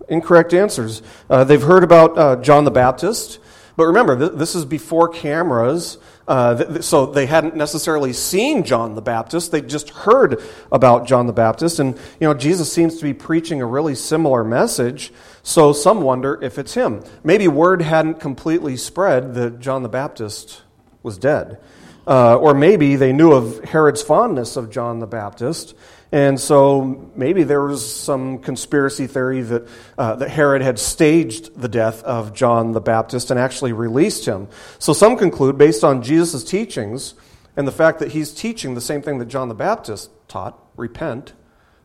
[0.10, 1.04] incorrect answers.
[1.30, 3.38] Uh, they've heard about uh, John the Baptist,
[3.78, 5.99] but remember, th- this is before cameras.
[6.27, 9.51] Uh, th- so they hadn't necessarily seen John the Baptist.
[9.51, 11.79] They just heard about John the Baptist.
[11.79, 15.13] And, you know, Jesus seems to be preaching a really similar message.
[15.43, 17.03] So some wonder if it's him.
[17.23, 20.63] Maybe word hadn't completely spread that John the Baptist
[21.03, 21.59] was dead.
[22.07, 25.75] Uh, or maybe they knew of Herod's fondness of John the Baptist,
[26.15, 31.67] and so maybe there was some conspiracy theory that, uh, that Herod had staged the
[31.67, 34.47] death of John the Baptist and actually released him.
[34.80, 37.15] So some conclude, based on Jesus' teachings
[37.58, 41.34] and the fact that he's teaching the same thing that John the Baptist taught repent,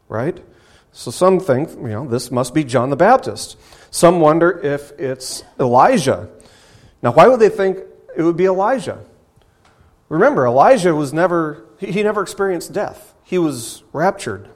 [0.09, 0.41] right?
[0.93, 3.57] So some think, you know, this must be John the Baptist.
[3.91, 6.29] Some wonder if it's Elijah.
[7.03, 7.79] Now, why would they think
[8.17, 9.05] it would be Elijah?
[10.09, 13.10] Remember, Elijah was never, he never experienced death.
[13.31, 14.49] He was raptured.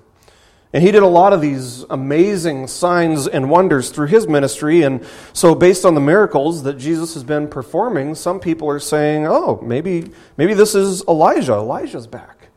[0.72, 4.82] And he did a lot of these amazing signs and wonders through his ministry.
[4.82, 9.28] And so, based on the miracles that Jesus has been performing, some people are saying,
[9.28, 11.52] oh, maybe, maybe this is Elijah.
[11.52, 12.48] Elijah's back.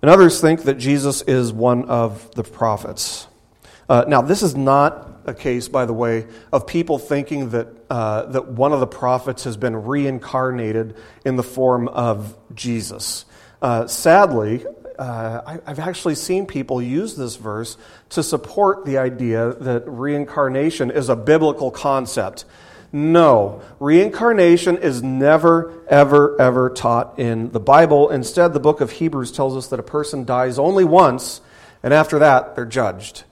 [0.00, 3.26] And others think that Jesus is one of the prophets.
[3.90, 8.22] Uh, now, this is not a case, by the way, of people thinking that, uh,
[8.22, 13.26] that one of the prophets has been reincarnated in the form of Jesus.
[13.60, 14.64] Uh, sadly,
[15.00, 17.78] uh, I, have actually seen people use this verse
[18.10, 22.44] to support the idea that reincarnation is a biblical concept.
[22.92, 28.10] No, reincarnation is never, ever, ever taught in the Bible.
[28.10, 31.40] Instead, the book of Hebrews tells us that a person dies only once,
[31.82, 33.24] and after that, they're judged.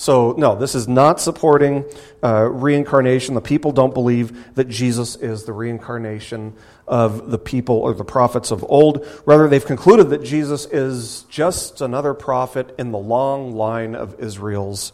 [0.00, 1.84] So, no, this is not supporting
[2.22, 3.34] uh, reincarnation.
[3.34, 6.54] The people don't believe that Jesus is the reincarnation
[6.86, 9.04] of the people or the prophets of old.
[9.26, 14.92] Rather, they've concluded that Jesus is just another prophet in the long line of Israel's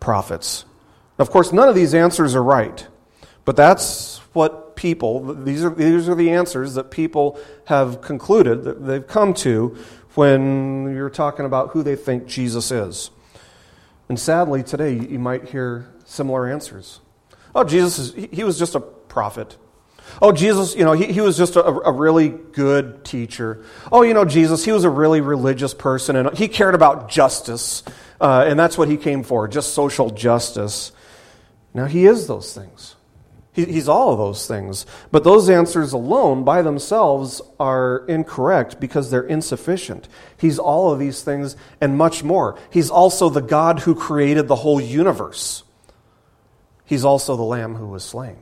[0.00, 0.64] prophets.
[1.16, 2.84] Of course, none of these answers are right,
[3.44, 8.84] but that's what people, these are, these are the answers that people have concluded, that
[8.84, 9.76] they've come to
[10.16, 13.12] when you're talking about who they think Jesus is.
[14.10, 16.98] And sadly, today you might hear similar answers.
[17.54, 19.56] Oh, Jesus, is, he was just a prophet.
[20.20, 23.64] Oh, Jesus, you know, he, he was just a, a really good teacher.
[23.92, 27.84] Oh, you know, Jesus, he was a really religious person and he cared about justice.
[28.20, 30.90] Uh, and that's what he came for, just social justice.
[31.72, 32.96] Now, he is those things.
[33.52, 34.86] He, he's all of those things.
[35.10, 40.08] But those answers alone by themselves are incorrect because they're insufficient.
[40.36, 42.58] He's all of these things and much more.
[42.70, 45.64] He's also the God who created the whole universe.
[46.84, 48.36] He's also the Lamb who was slain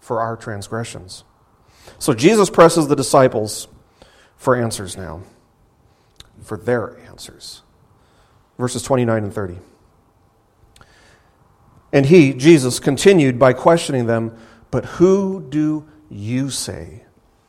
[0.00, 1.24] for our transgressions.
[1.98, 3.68] So Jesus presses the disciples
[4.36, 5.22] for answers now,
[6.42, 7.62] for their answers.
[8.58, 9.58] Verses 29 and 30.
[11.92, 14.36] And he, Jesus, continued by questioning them,
[14.70, 17.04] But who do you say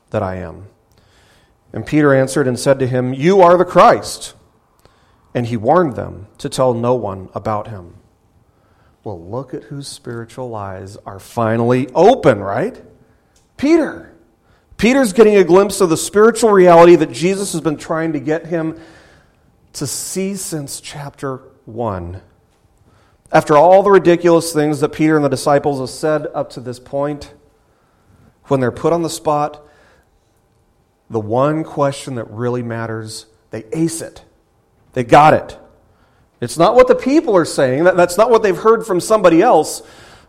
[0.10, 0.68] that I am?
[1.74, 4.34] And Peter answered and said to him, You are the Christ.
[5.34, 7.96] And he warned them to tell no one about him.
[9.04, 12.84] Well, look at whose spiritual eyes are finally open, right?
[13.58, 14.14] Peter.
[14.78, 18.48] Peter's getting a glimpse of the spiritual reality that Jesus has been trying to get
[18.48, 18.80] him
[19.74, 22.22] to see since chapter 1.
[23.32, 26.80] After all the ridiculous things that Peter and the disciples have said up to this
[26.80, 27.34] point,
[28.46, 29.66] when they're put on the spot,
[31.10, 34.24] the one question that really matters, they ace it.
[34.94, 35.58] They got it.
[36.42, 39.84] It's not what the people are saying, that's not what they've heard from somebody else,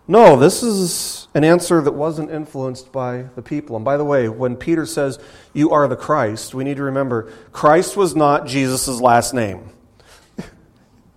[0.09, 3.77] No, this is an answer that wasn't influenced by the people.
[3.77, 5.19] And by the way, when Peter says,
[5.53, 9.71] You are the Christ, we need to remember Christ was not Jesus' last name.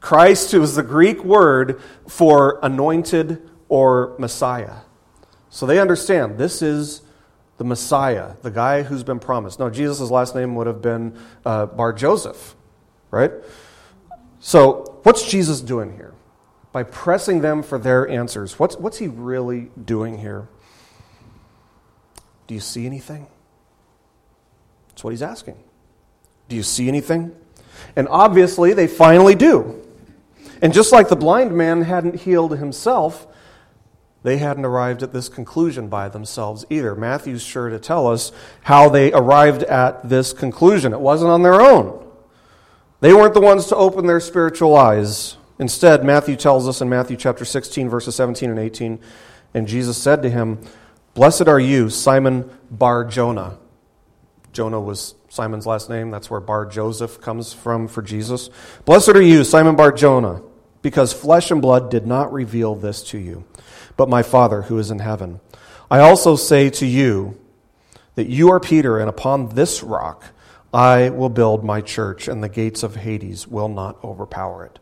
[0.05, 4.81] Christ was the Greek word for anointed or Messiah.
[5.49, 7.01] So they understand this is
[7.57, 9.59] the Messiah, the guy who's been promised.
[9.59, 12.55] Now, Jesus' last name would have been uh, Bar Joseph,
[13.09, 13.31] right?
[14.39, 16.13] So, what's Jesus doing here?
[16.71, 20.47] By pressing them for their answers, what's, what's he really doing here?
[22.45, 23.25] Do you see anything?
[24.89, 25.57] That's what he's asking.
[26.47, 27.35] Do you see anything?
[27.95, 29.81] And obviously, they finally do.
[30.61, 33.27] And just like the blind man hadn't healed himself,
[34.23, 36.95] they hadn't arrived at this conclusion by themselves either.
[36.95, 38.31] Matthew's sure to tell us
[38.63, 40.93] how they arrived at this conclusion.
[40.93, 42.03] It wasn't on their own.
[43.01, 45.37] They weren't the ones to open their spiritual eyes.
[45.59, 48.99] Instead, Matthew tells us in Matthew chapter 16, verses 17 and 18,
[49.53, 50.59] and Jesus said to him,
[51.13, 53.59] Blessed are you, Simon Bar Jonah.
[54.51, 56.09] Jonah was Simon's last name.
[56.09, 58.49] That's where Bar Joseph comes from for Jesus.
[58.85, 60.41] Blessed are you, Simon Bar Jonah,
[60.81, 63.45] because flesh and blood did not reveal this to you
[63.97, 65.39] but my Father who is in heaven.
[65.89, 67.39] I also say to you
[68.15, 70.25] that you are Peter, and upon this rock
[70.73, 74.79] I will build my church, and the gates of Hades will not overpower it.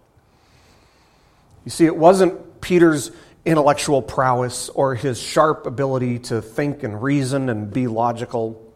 [1.66, 3.12] You see, it wasn't Peter's
[3.46, 8.73] intellectual prowess or his sharp ability to think and reason and be logical.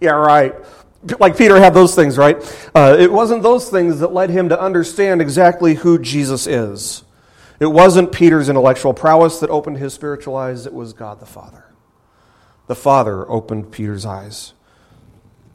[0.00, 0.54] Yeah, right.
[1.18, 2.36] Like Peter had those things, right?
[2.74, 7.04] Uh, it wasn't those things that led him to understand exactly who Jesus is.
[7.60, 11.64] It wasn't Peter's intellectual prowess that opened his spiritual eyes, it was God the Father.
[12.68, 14.52] The Father opened Peter's eyes.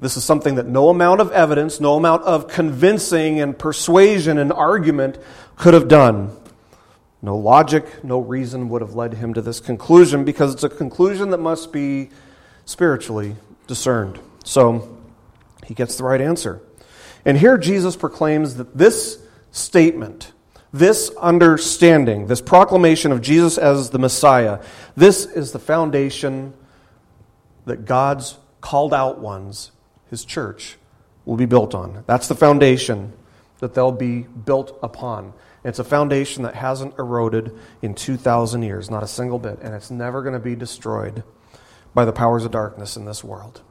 [0.01, 4.51] This is something that no amount of evidence, no amount of convincing and persuasion and
[4.51, 5.17] argument
[5.55, 6.35] could have done.
[7.21, 11.29] No logic, no reason would have led him to this conclusion because it's a conclusion
[11.29, 12.09] that must be
[12.65, 14.19] spiritually discerned.
[14.43, 14.97] So
[15.65, 16.61] he gets the right answer.
[17.25, 19.19] And here Jesus proclaims that this
[19.51, 20.33] statement,
[20.71, 24.59] this understanding, this proclamation of Jesus as the Messiah,
[24.95, 26.53] this is the foundation
[27.65, 29.71] that God's called out ones,
[30.09, 30.77] his church,
[31.25, 32.03] will be built on.
[32.07, 33.13] That's the foundation
[33.59, 35.33] that they'll be built upon.
[35.63, 39.89] It's a foundation that hasn't eroded in 2,000 years, not a single bit, and it's
[39.89, 41.23] never going to be destroyed
[41.93, 43.61] by the powers of darkness in this world.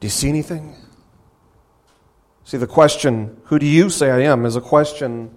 [0.00, 0.74] Do you see anything?
[2.44, 5.36] See, the question, who do you say I am, is a question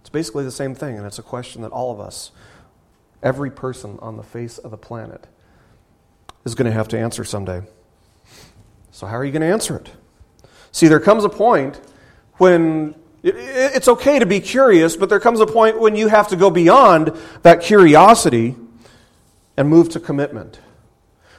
[0.00, 2.32] it's basically the same thing, and it's a question that all of us,
[3.22, 5.26] every person on the face of the planet,
[6.44, 7.62] is going to have to answer someday.
[8.90, 9.90] So, how are you going to answer it?
[10.72, 11.80] See, there comes a point
[12.38, 16.36] when it's okay to be curious, but there comes a point when you have to
[16.36, 18.56] go beyond that curiosity
[19.56, 20.58] and move to commitment.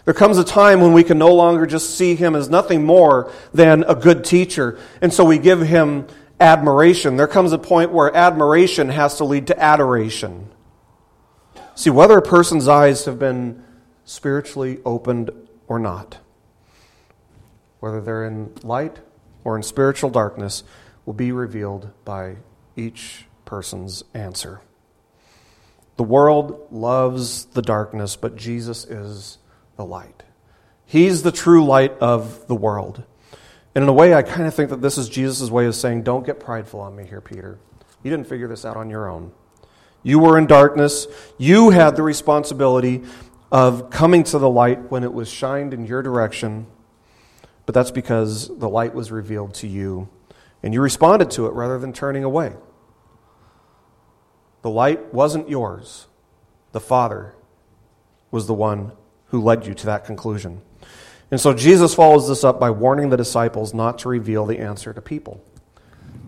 [0.06, 3.32] There comes a time when we can no longer just see him as nothing more
[3.54, 6.08] than a good teacher, and so we give him
[6.40, 7.18] admiration.
[7.18, 10.50] There comes a point where admiration has to lead to adoration.
[11.76, 13.64] See, whether a person's eyes have been
[14.04, 15.30] spiritually opened
[15.68, 16.18] or not,
[17.80, 19.00] whether they're in light
[19.44, 20.64] or in spiritual darkness,
[21.06, 22.38] will be revealed by
[22.76, 24.62] each person's answer.
[25.98, 29.38] The world loves the darkness, but Jesus is
[29.76, 30.24] the light.
[30.86, 33.04] He's the true light of the world.
[33.74, 36.04] And in a way, I kind of think that this is Jesus' way of saying,
[36.04, 37.60] Don't get prideful on me here, Peter.
[38.04, 39.32] You didn't figure this out on your own.
[40.04, 41.08] You were in darkness.
[41.38, 43.04] You had the responsibility
[43.52, 46.68] of coming to the light when it was shined in your direction.
[47.66, 50.10] But that's because the light was revealed to you,
[50.64, 52.54] and you responded to it rather than turning away.
[54.62, 56.08] The light wasn't yours,
[56.72, 57.36] the Father
[58.30, 58.94] was the one
[59.32, 60.62] who led you to that conclusion.
[61.32, 64.94] And so Jesus follows this up by warning the disciples not to reveal the answer
[64.94, 65.44] to people.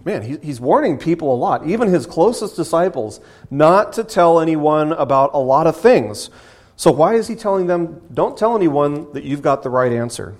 [0.05, 5.31] Man, he's warning people a lot, even his closest disciples, not to tell anyone about
[5.33, 6.29] a lot of things.
[6.75, 10.35] So, why is he telling them, don't tell anyone that you've got the right answer?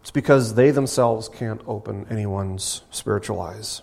[0.00, 3.82] It's because they themselves can't open anyone's spiritual eyes.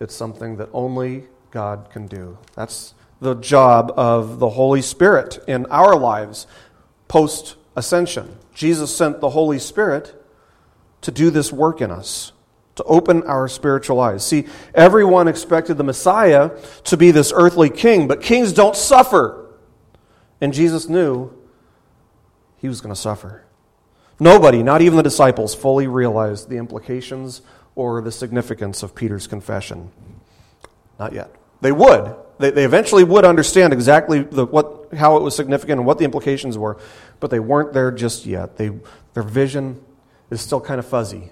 [0.00, 2.38] It's something that only God can do.
[2.56, 6.48] That's the job of the Holy Spirit in our lives
[7.12, 8.38] post ascension.
[8.54, 10.14] Jesus sent the Holy Spirit
[11.02, 12.32] to do this work in us,
[12.76, 14.26] to open our spiritual eyes.
[14.26, 16.52] See, everyone expected the Messiah
[16.84, 19.54] to be this earthly king, but kings don't suffer.
[20.40, 21.30] And Jesus knew
[22.56, 23.44] he was going to suffer.
[24.18, 27.42] Nobody, not even the disciples, fully realized the implications
[27.74, 29.90] or the significance of Peter's confession.
[30.98, 31.30] Not yet.
[31.62, 32.14] They would.
[32.38, 36.04] They, they eventually would understand exactly the, what, how it was significant and what the
[36.04, 36.76] implications were,
[37.20, 38.56] but they weren't there just yet.
[38.56, 38.72] They,
[39.14, 39.80] their vision
[40.28, 41.30] is still kind of fuzzy.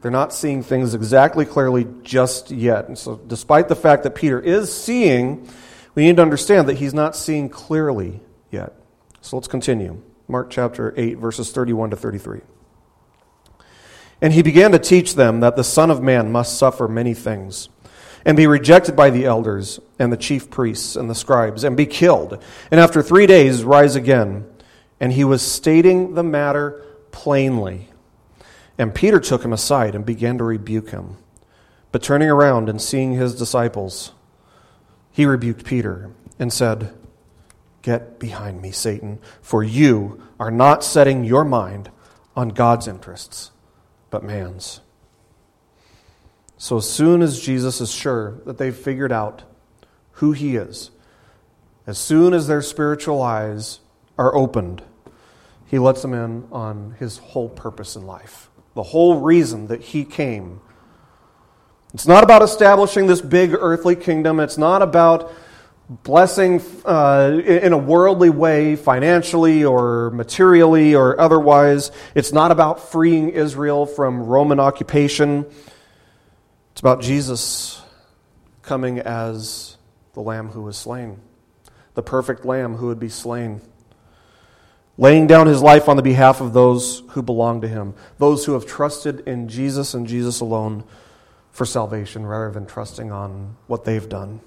[0.00, 2.86] They're not seeing things exactly clearly just yet.
[2.86, 5.48] And so, despite the fact that Peter is seeing,
[5.96, 8.20] we need to understand that he's not seeing clearly
[8.52, 8.74] yet.
[9.22, 10.00] So, let's continue.
[10.28, 12.42] Mark chapter 8, verses 31 to 33.
[14.22, 17.68] And he began to teach them that the Son of Man must suffer many things
[18.24, 21.86] and be rejected by the elders and the chief priests and the scribes and be
[21.86, 24.46] killed, and after three days rise again.
[25.00, 27.88] And he was stating the matter plainly.
[28.76, 31.16] And Peter took him aside and began to rebuke him.
[31.92, 34.12] But turning around and seeing his disciples,
[35.10, 36.94] he rebuked Peter and said,
[37.82, 41.90] Get behind me, Satan, for you are not setting your mind
[42.36, 43.50] on God's interests,
[44.10, 44.80] but man's.
[46.60, 49.44] So, as soon as Jesus is sure that they've figured out
[50.12, 50.90] who he is,
[51.86, 53.78] as soon as their spiritual eyes
[54.18, 54.82] are opened,
[55.66, 60.04] he lets them in on his whole purpose in life, the whole reason that he
[60.04, 60.60] came.
[61.94, 65.32] It's not about establishing this big earthly kingdom, it's not about
[65.88, 71.92] blessing uh, in a worldly way, financially or materially or otherwise.
[72.16, 75.46] It's not about freeing Israel from Roman occupation.
[76.78, 77.82] It's about Jesus
[78.62, 79.76] coming as
[80.14, 81.18] the lamb who was slain,
[81.94, 83.60] the perfect lamb who would be slain,
[84.96, 88.52] laying down his life on the behalf of those who belong to him, those who
[88.52, 90.84] have trusted in Jesus and Jesus alone
[91.50, 94.40] for salvation rather than trusting on what they've done.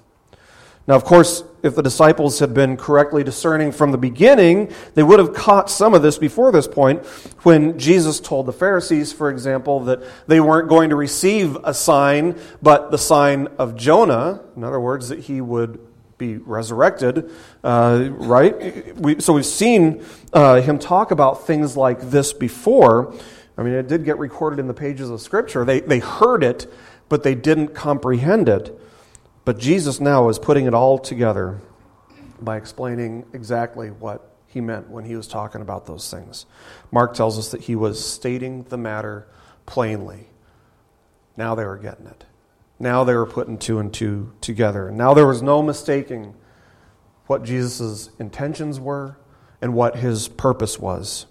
[0.88, 5.20] Now, of course, if the disciples had been correctly discerning from the beginning, they would
[5.20, 7.06] have caught some of this before this point
[7.44, 12.36] when Jesus told the Pharisees, for example, that they weren't going to receive a sign,
[12.60, 14.42] but the sign of Jonah.
[14.56, 15.78] In other words, that he would
[16.18, 17.30] be resurrected,
[17.62, 18.96] uh, right?
[18.96, 23.14] We, so we've seen uh, him talk about things like this before.
[23.56, 25.64] I mean, it did get recorded in the pages of Scripture.
[25.64, 26.72] They, they heard it,
[27.08, 28.78] but they didn't comprehend it.
[29.44, 31.60] But Jesus now is putting it all together
[32.40, 36.46] by explaining exactly what he meant when he was talking about those things.
[36.90, 39.26] Mark tells us that he was stating the matter
[39.66, 40.28] plainly.
[41.36, 42.24] Now they were getting it.
[42.78, 44.90] Now they were putting two and two together.
[44.90, 46.34] Now there was no mistaking
[47.26, 49.16] what Jesus' intentions were
[49.60, 51.26] and what his purpose was.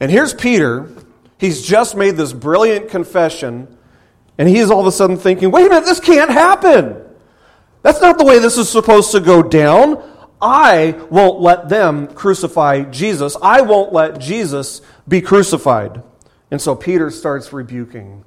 [0.00, 0.90] And here's Peter.
[1.38, 3.78] He's just made this brilliant confession
[4.40, 6.96] and he is all of a sudden thinking, wait a minute, this can't happen.
[7.82, 10.02] That's not the way this is supposed to go down.
[10.40, 13.36] I won't let them crucify Jesus.
[13.42, 16.02] I won't let Jesus be crucified.
[16.50, 18.24] And so Peter starts rebuking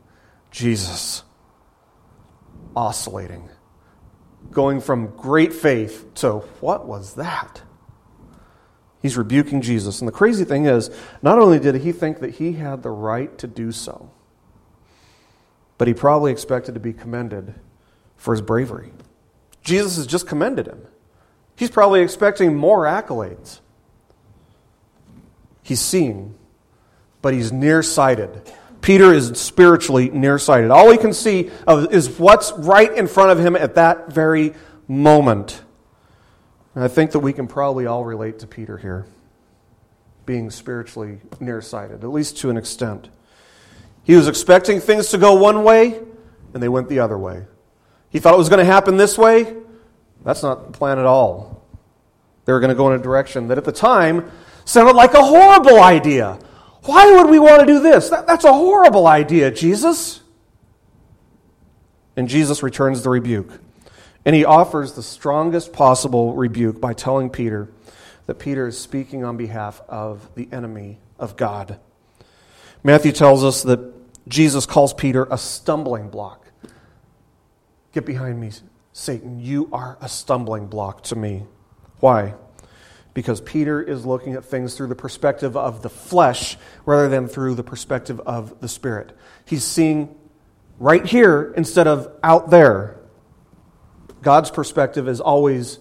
[0.52, 1.24] Jesus,
[2.76, 3.50] oscillating,
[4.52, 7.64] going from great faith to what was that?
[9.02, 10.00] He's rebuking Jesus.
[10.00, 10.92] And the crazy thing is,
[11.24, 14.13] not only did he think that he had the right to do so,
[15.78, 17.54] but he probably expected to be commended
[18.16, 18.92] for his bravery.
[19.62, 20.82] Jesus has just commended him.
[21.56, 23.60] He's probably expecting more accolades.
[25.62, 26.36] He's seeing,
[27.22, 28.52] but he's nearsighted.
[28.82, 30.72] Peter is spiritually nearsighted.
[30.72, 34.54] All he can see is what's right in front of him at that very
[34.88, 35.62] moment.
[36.76, 39.06] And I think that we can probably all relate to Peter here,
[40.26, 43.10] being spiritually nearsighted, at least to an extent.
[44.04, 46.00] He was expecting things to go one way,
[46.54, 47.46] and they went the other way.
[48.10, 49.56] He thought it was going to happen this way.
[50.24, 51.66] That's not the plan at all.
[52.46, 54.32] They were going to go in a direction that at the time
[54.66, 56.40] sounded like a horrible idea.
[56.84, 58.10] Why would we want to do this?
[58.10, 60.22] That, that's a horrible idea, Jesus.
[62.16, 63.60] And Jesus returns the rebuke.
[64.26, 67.70] And he offers the strongest possible rebuke by telling Peter
[68.26, 71.80] that Peter is speaking on behalf of the enemy of God.
[72.84, 73.94] Matthew tells us that
[74.28, 76.48] Jesus calls Peter a stumbling block.
[77.94, 78.52] Get behind me,
[78.92, 79.40] Satan.
[79.40, 81.44] You are a stumbling block to me.
[82.00, 82.34] Why?
[83.14, 87.56] Because Peter is looking at things through the perspective of the flesh rather than through
[87.56, 89.16] the perspective of the spirit.
[89.46, 90.16] He's seeing
[90.80, 93.00] right here instead of out there.
[94.22, 95.80] God's perspective is always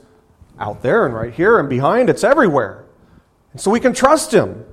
[0.58, 2.84] out there and right here and behind, it's everywhere.
[3.52, 4.64] And so we can trust him.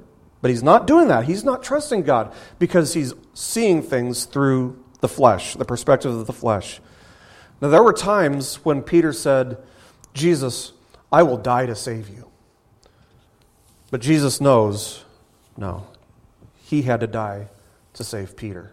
[0.41, 1.25] But he's not doing that.
[1.25, 6.33] He's not trusting God because he's seeing things through the flesh, the perspective of the
[6.33, 6.79] flesh.
[7.61, 9.57] Now, there were times when Peter said,
[10.13, 10.73] Jesus,
[11.11, 12.29] I will die to save you.
[13.91, 15.03] But Jesus knows,
[15.57, 15.87] no,
[16.57, 17.49] he had to die
[17.93, 18.71] to save Peter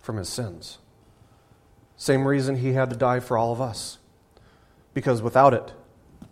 [0.00, 0.78] from his sins.
[1.96, 3.98] Same reason he had to die for all of us.
[4.92, 5.72] Because without it,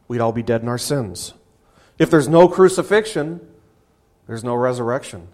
[0.08, 1.32] we'd all be dead in our sins.
[1.98, 3.40] If there's no crucifixion,
[4.30, 5.26] there's no resurrection.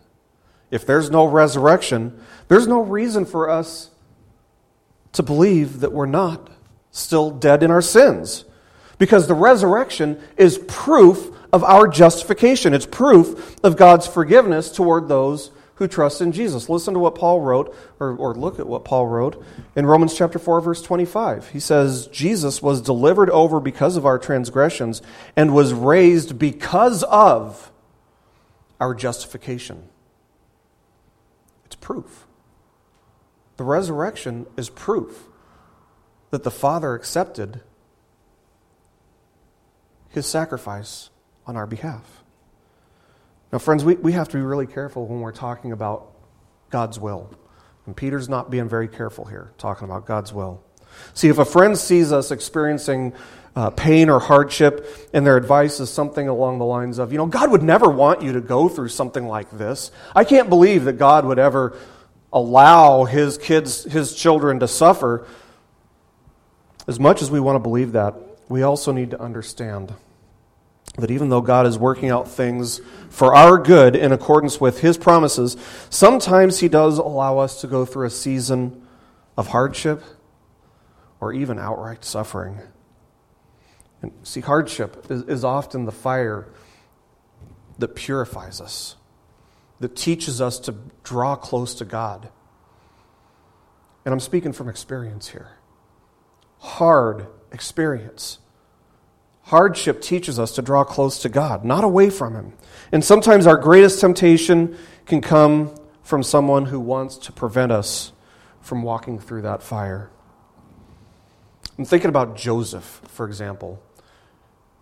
[0.71, 2.19] If there's no resurrection,
[2.49, 3.91] there's no reason for us
[5.13, 6.49] to believe that we're not
[6.93, 8.47] still dead in our sins.
[8.97, 12.73] Because the resurrection is proof of our justification.
[12.73, 16.71] It's proof of God's forgiveness toward those who trust in Jesus.
[16.71, 19.45] Listen to what Paul wrote, or, or look at what Paul wrote
[19.77, 21.51] in Romans chapter 4, verse 25.
[21.51, 25.03] He says, Jesus was delivered over because of our transgressions
[25.37, 27.71] and was raised because of
[28.81, 29.89] our justification.
[31.64, 32.27] It's proof.
[33.57, 35.24] The resurrection is proof
[36.31, 37.61] that the Father accepted
[40.11, 41.11] his sacrifice
[41.47, 42.22] on our behalf.
[43.53, 46.12] Now, friends, we, we have to be really careful when we're talking about
[46.70, 47.31] God's will.
[47.87, 50.62] And Peter's not being very careful here, talking about God's will.
[51.14, 53.12] See, if a friend sees us experiencing
[53.57, 57.27] uh, pain or hardship, and their advice is something along the lines of, you know,
[57.27, 59.91] God would never want you to go through something like this.
[60.15, 61.77] I can't believe that God would ever
[62.33, 65.27] allow his kids, his children to suffer.
[66.87, 68.15] As much as we want to believe that,
[68.49, 69.95] we also need to understand
[70.99, 72.81] that even though God is working out things
[73.11, 75.57] for our good in accordance with His promises,
[75.91, 78.87] sometimes He does allow us to go through a season
[79.37, 80.03] of hardship
[81.21, 82.61] or even outright suffering.
[84.07, 86.47] And see, hardship is, is often the fire
[87.79, 88.97] that purifies us,
[89.81, 92.29] that teaches us to draw close to God.
[94.05, 95.51] And I'm speaking from experience here.
[96.59, 98.39] Hard experience
[99.47, 102.53] Hardship teaches us to draw close to God, not away from Him.
[102.91, 104.77] And sometimes our greatest temptation
[105.07, 108.13] can come from someone who wants to prevent us
[108.61, 110.11] from walking through that fire.
[111.79, 113.81] I'm thinking about Joseph, for example,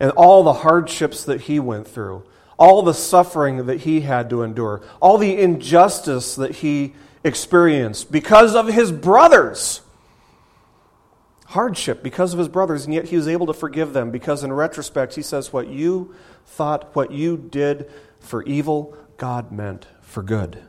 [0.00, 2.24] and all the hardships that he went through,
[2.58, 8.54] all the suffering that he had to endure, all the injustice that he experienced because
[8.54, 9.80] of his brothers
[11.54, 14.52] hardship because of his brothers, and yet he was able to forgive them because, in
[14.52, 16.14] retrospect, he says, What you
[16.44, 20.62] thought, what you did for evil, God meant for good.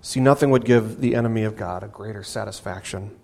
[0.00, 3.14] See, nothing would give the enemy of God a greater satisfaction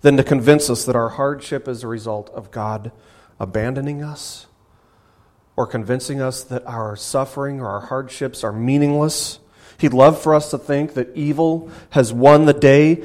[0.00, 2.92] than to convince us that our hardship is a result of God
[3.40, 4.46] abandoning us
[5.56, 9.40] or convincing us that our suffering or our hardships are meaningless.
[9.78, 13.02] He'd love for us to think that evil has won the day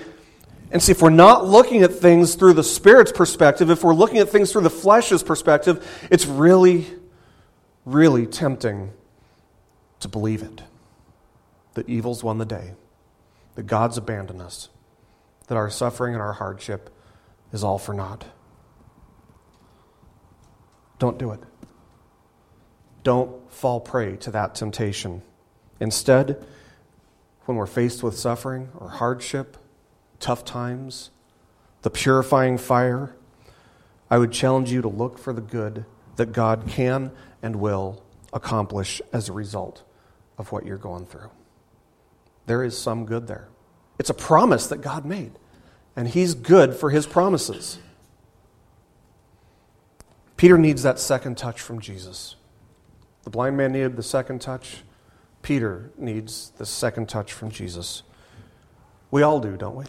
[0.72, 4.18] and see, if we're not looking at things through the Spirit's perspective, if we're looking
[4.18, 6.88] at things through the flesh's perspective, it's really,
[7.86, 8.92] really tempting
[10.00, 10.64] to believe it.
[11.76, 12.74] That evil's won the day,
[13.56, 14.70] that God's abandoned us,
[15.48, 16.90] that our suffering and our hardship
[17.54, 18.26] is all for naught.
[21.06, 21.40] Don't do it.
[23.04, 25.22] Don't fall prey to that temptation.
[25.80, 26.44] Instead,
[27.46, 29.56] when we're faced with suffering or hardship,
[30.20, 31.12] tough times,
[31.84, 33.16] the purifying fire,
[34.10, 35.86] I would challenge you to look for the good
[36.16, 38.02] that God can and will
[38.34, 39.84] accomplish as a result
[40.40, 41.30] of what you're going through.
[42.48, 43.48] There is some good there.
[44.00, 45.34] It's a promise that God made,
[45.96, 47.78] and He's good for His promises.
[50.38, 52.36] Peter needs that second touch from Jesus.
[53.24, 54.84] The blind man needed the second touch.
[55.42, 58.04] Peter needs the second touch from Jesus.
[59.12, 59.86] We all do, don't we?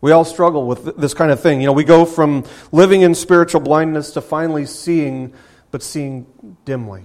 [0.00, 1.60] We all struggle with this kind of thing.
[1.60, 5.32] You know, we go from living in spiritual blindness to finally seeing,
[5.70, 6.26] but seeing
[6.66, 7.04] dimly.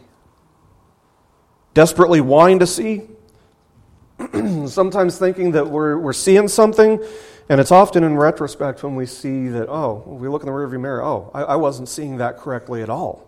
[1.74, 3.04] Desperately wanting to see,
[4.68, 7.02] sometimes thinking that we're, we're seeing something,
[7.50, 10.80] and it's often in retrospect when we see that, oh, we look in the rearview
[10.80, 13.28] mirror, oh, I, I wasn't seeing that correctly at all.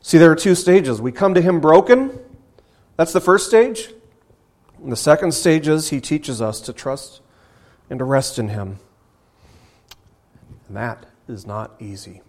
[0.00, 1.00] See, there are two stages.
[1.00, 2.18] We come to Him broken,
[2.96, 3.90] that's the first stage.
[4.82, 7.20] And the second stage is He teaches us to trust
[7.90, 8.78] and to rest in Him.
[10.66, 12.22] And that is not easy.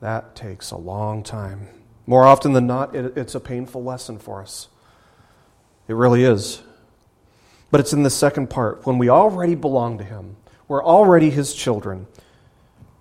[0.00, 1.68] That takes a long time.
[2.06, 4.68] More often than not, it, it's a painful lesson for us.
[5.86, 6.62] It really is.
[7.72, 10.36] But it's in the second part, when we already belong to Him,
[10.68, 12.06] we're already His children,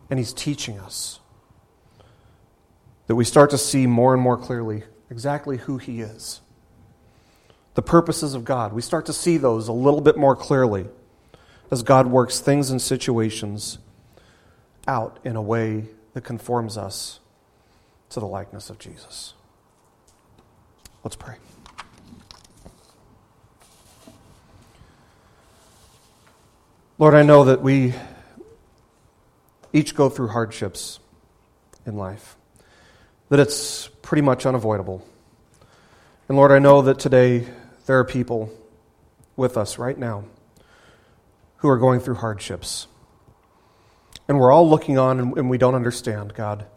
[0.09, 1.19] and He's teaching us,
[3.07, 6.39] that we start to see more and more clearly exactly who He is.
[7.73, 8.71] The purposes of God.
[8.71, 10.87] We start to see those a little bit more clearly
[11.69, 13.77] as God works things and situations
[14.87, 17.19] out in a way that conforms us
[18.09, 19.33] to the likeness of Jesus.
[21.03, 21.35] Let's pray.
[27.01, 27.95] Lord, I know that we
[29.73, 30.99] each go through hardships
[31.83, 32.37] in life,
[33.29, 35.03] that it's pretty much unavoidable.
[36.29, 37.47] And Lord, I know that today
[37.87, 38.53] there are people
[39.35, 40.25] with us right now
[41.57, 42.85] who are going through hardships.
[44.27, 46.67] And we're all looking on and, we don't understand, God.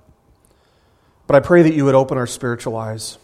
[1.27, 3.19] But I pray that you would open our spiritual eyes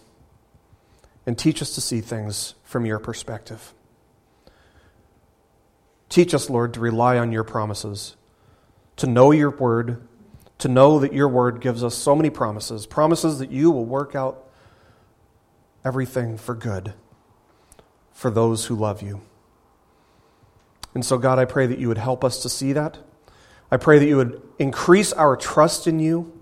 [1.24, 3.72] and teach us to see things from your perspective.
[6.10, 8.16] Teach us, Lord, to rely on your promises,
[8.96, 10.06] to know your word,
[10.58, 14.14] to know that your word gives us so many promises, promises that you will work
[14.14, 14.44] out
[15.84, 16.92] everything for good
[18.12, 19.22] for those who love you.
[20.94, 22.98] And so, God, I pray that you would help us to see that.
[23.70, 26.36] I pray that you would increase our trust in you,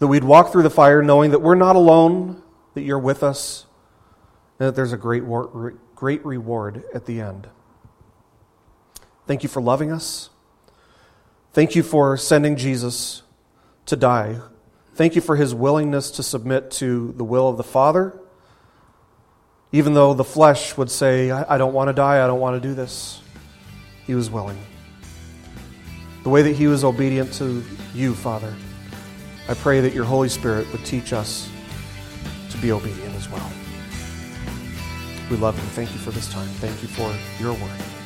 [0.00, 2.42] that we'd walk through the fire knowing that we're not alone,
[2.74, 3.64] that you're with us,
[4.58, 5.22] and that there's a great,
[5.94, 7.48] great reward at the end.
[9.26, 10.30] Thank you for loving us.
[11.52, 13.22] Thank you for sending Jesus
[13.86, 14.40] to die.
[14.94, 18.18] Thank you for his willingness to submit to the will of the Father,
[19.72, 22.68] even though the flesh would say, I, don't want to die, I don't want to
[22.68, 23.20] do this.
[24.06, 24.58] He was willing.
[26.22, 27.62] The way that he was obedient to
[27.94, 28.54] you, Father,
[29.48, 31.48] I pray that your Holy Spirit would teach us
[32.50, 33.50] to be obedient as well.
[35.30, 35.64] We love you.
[35.70, 36.48] Thank you for this time.
[36.48, 38.05] Thank you for your word.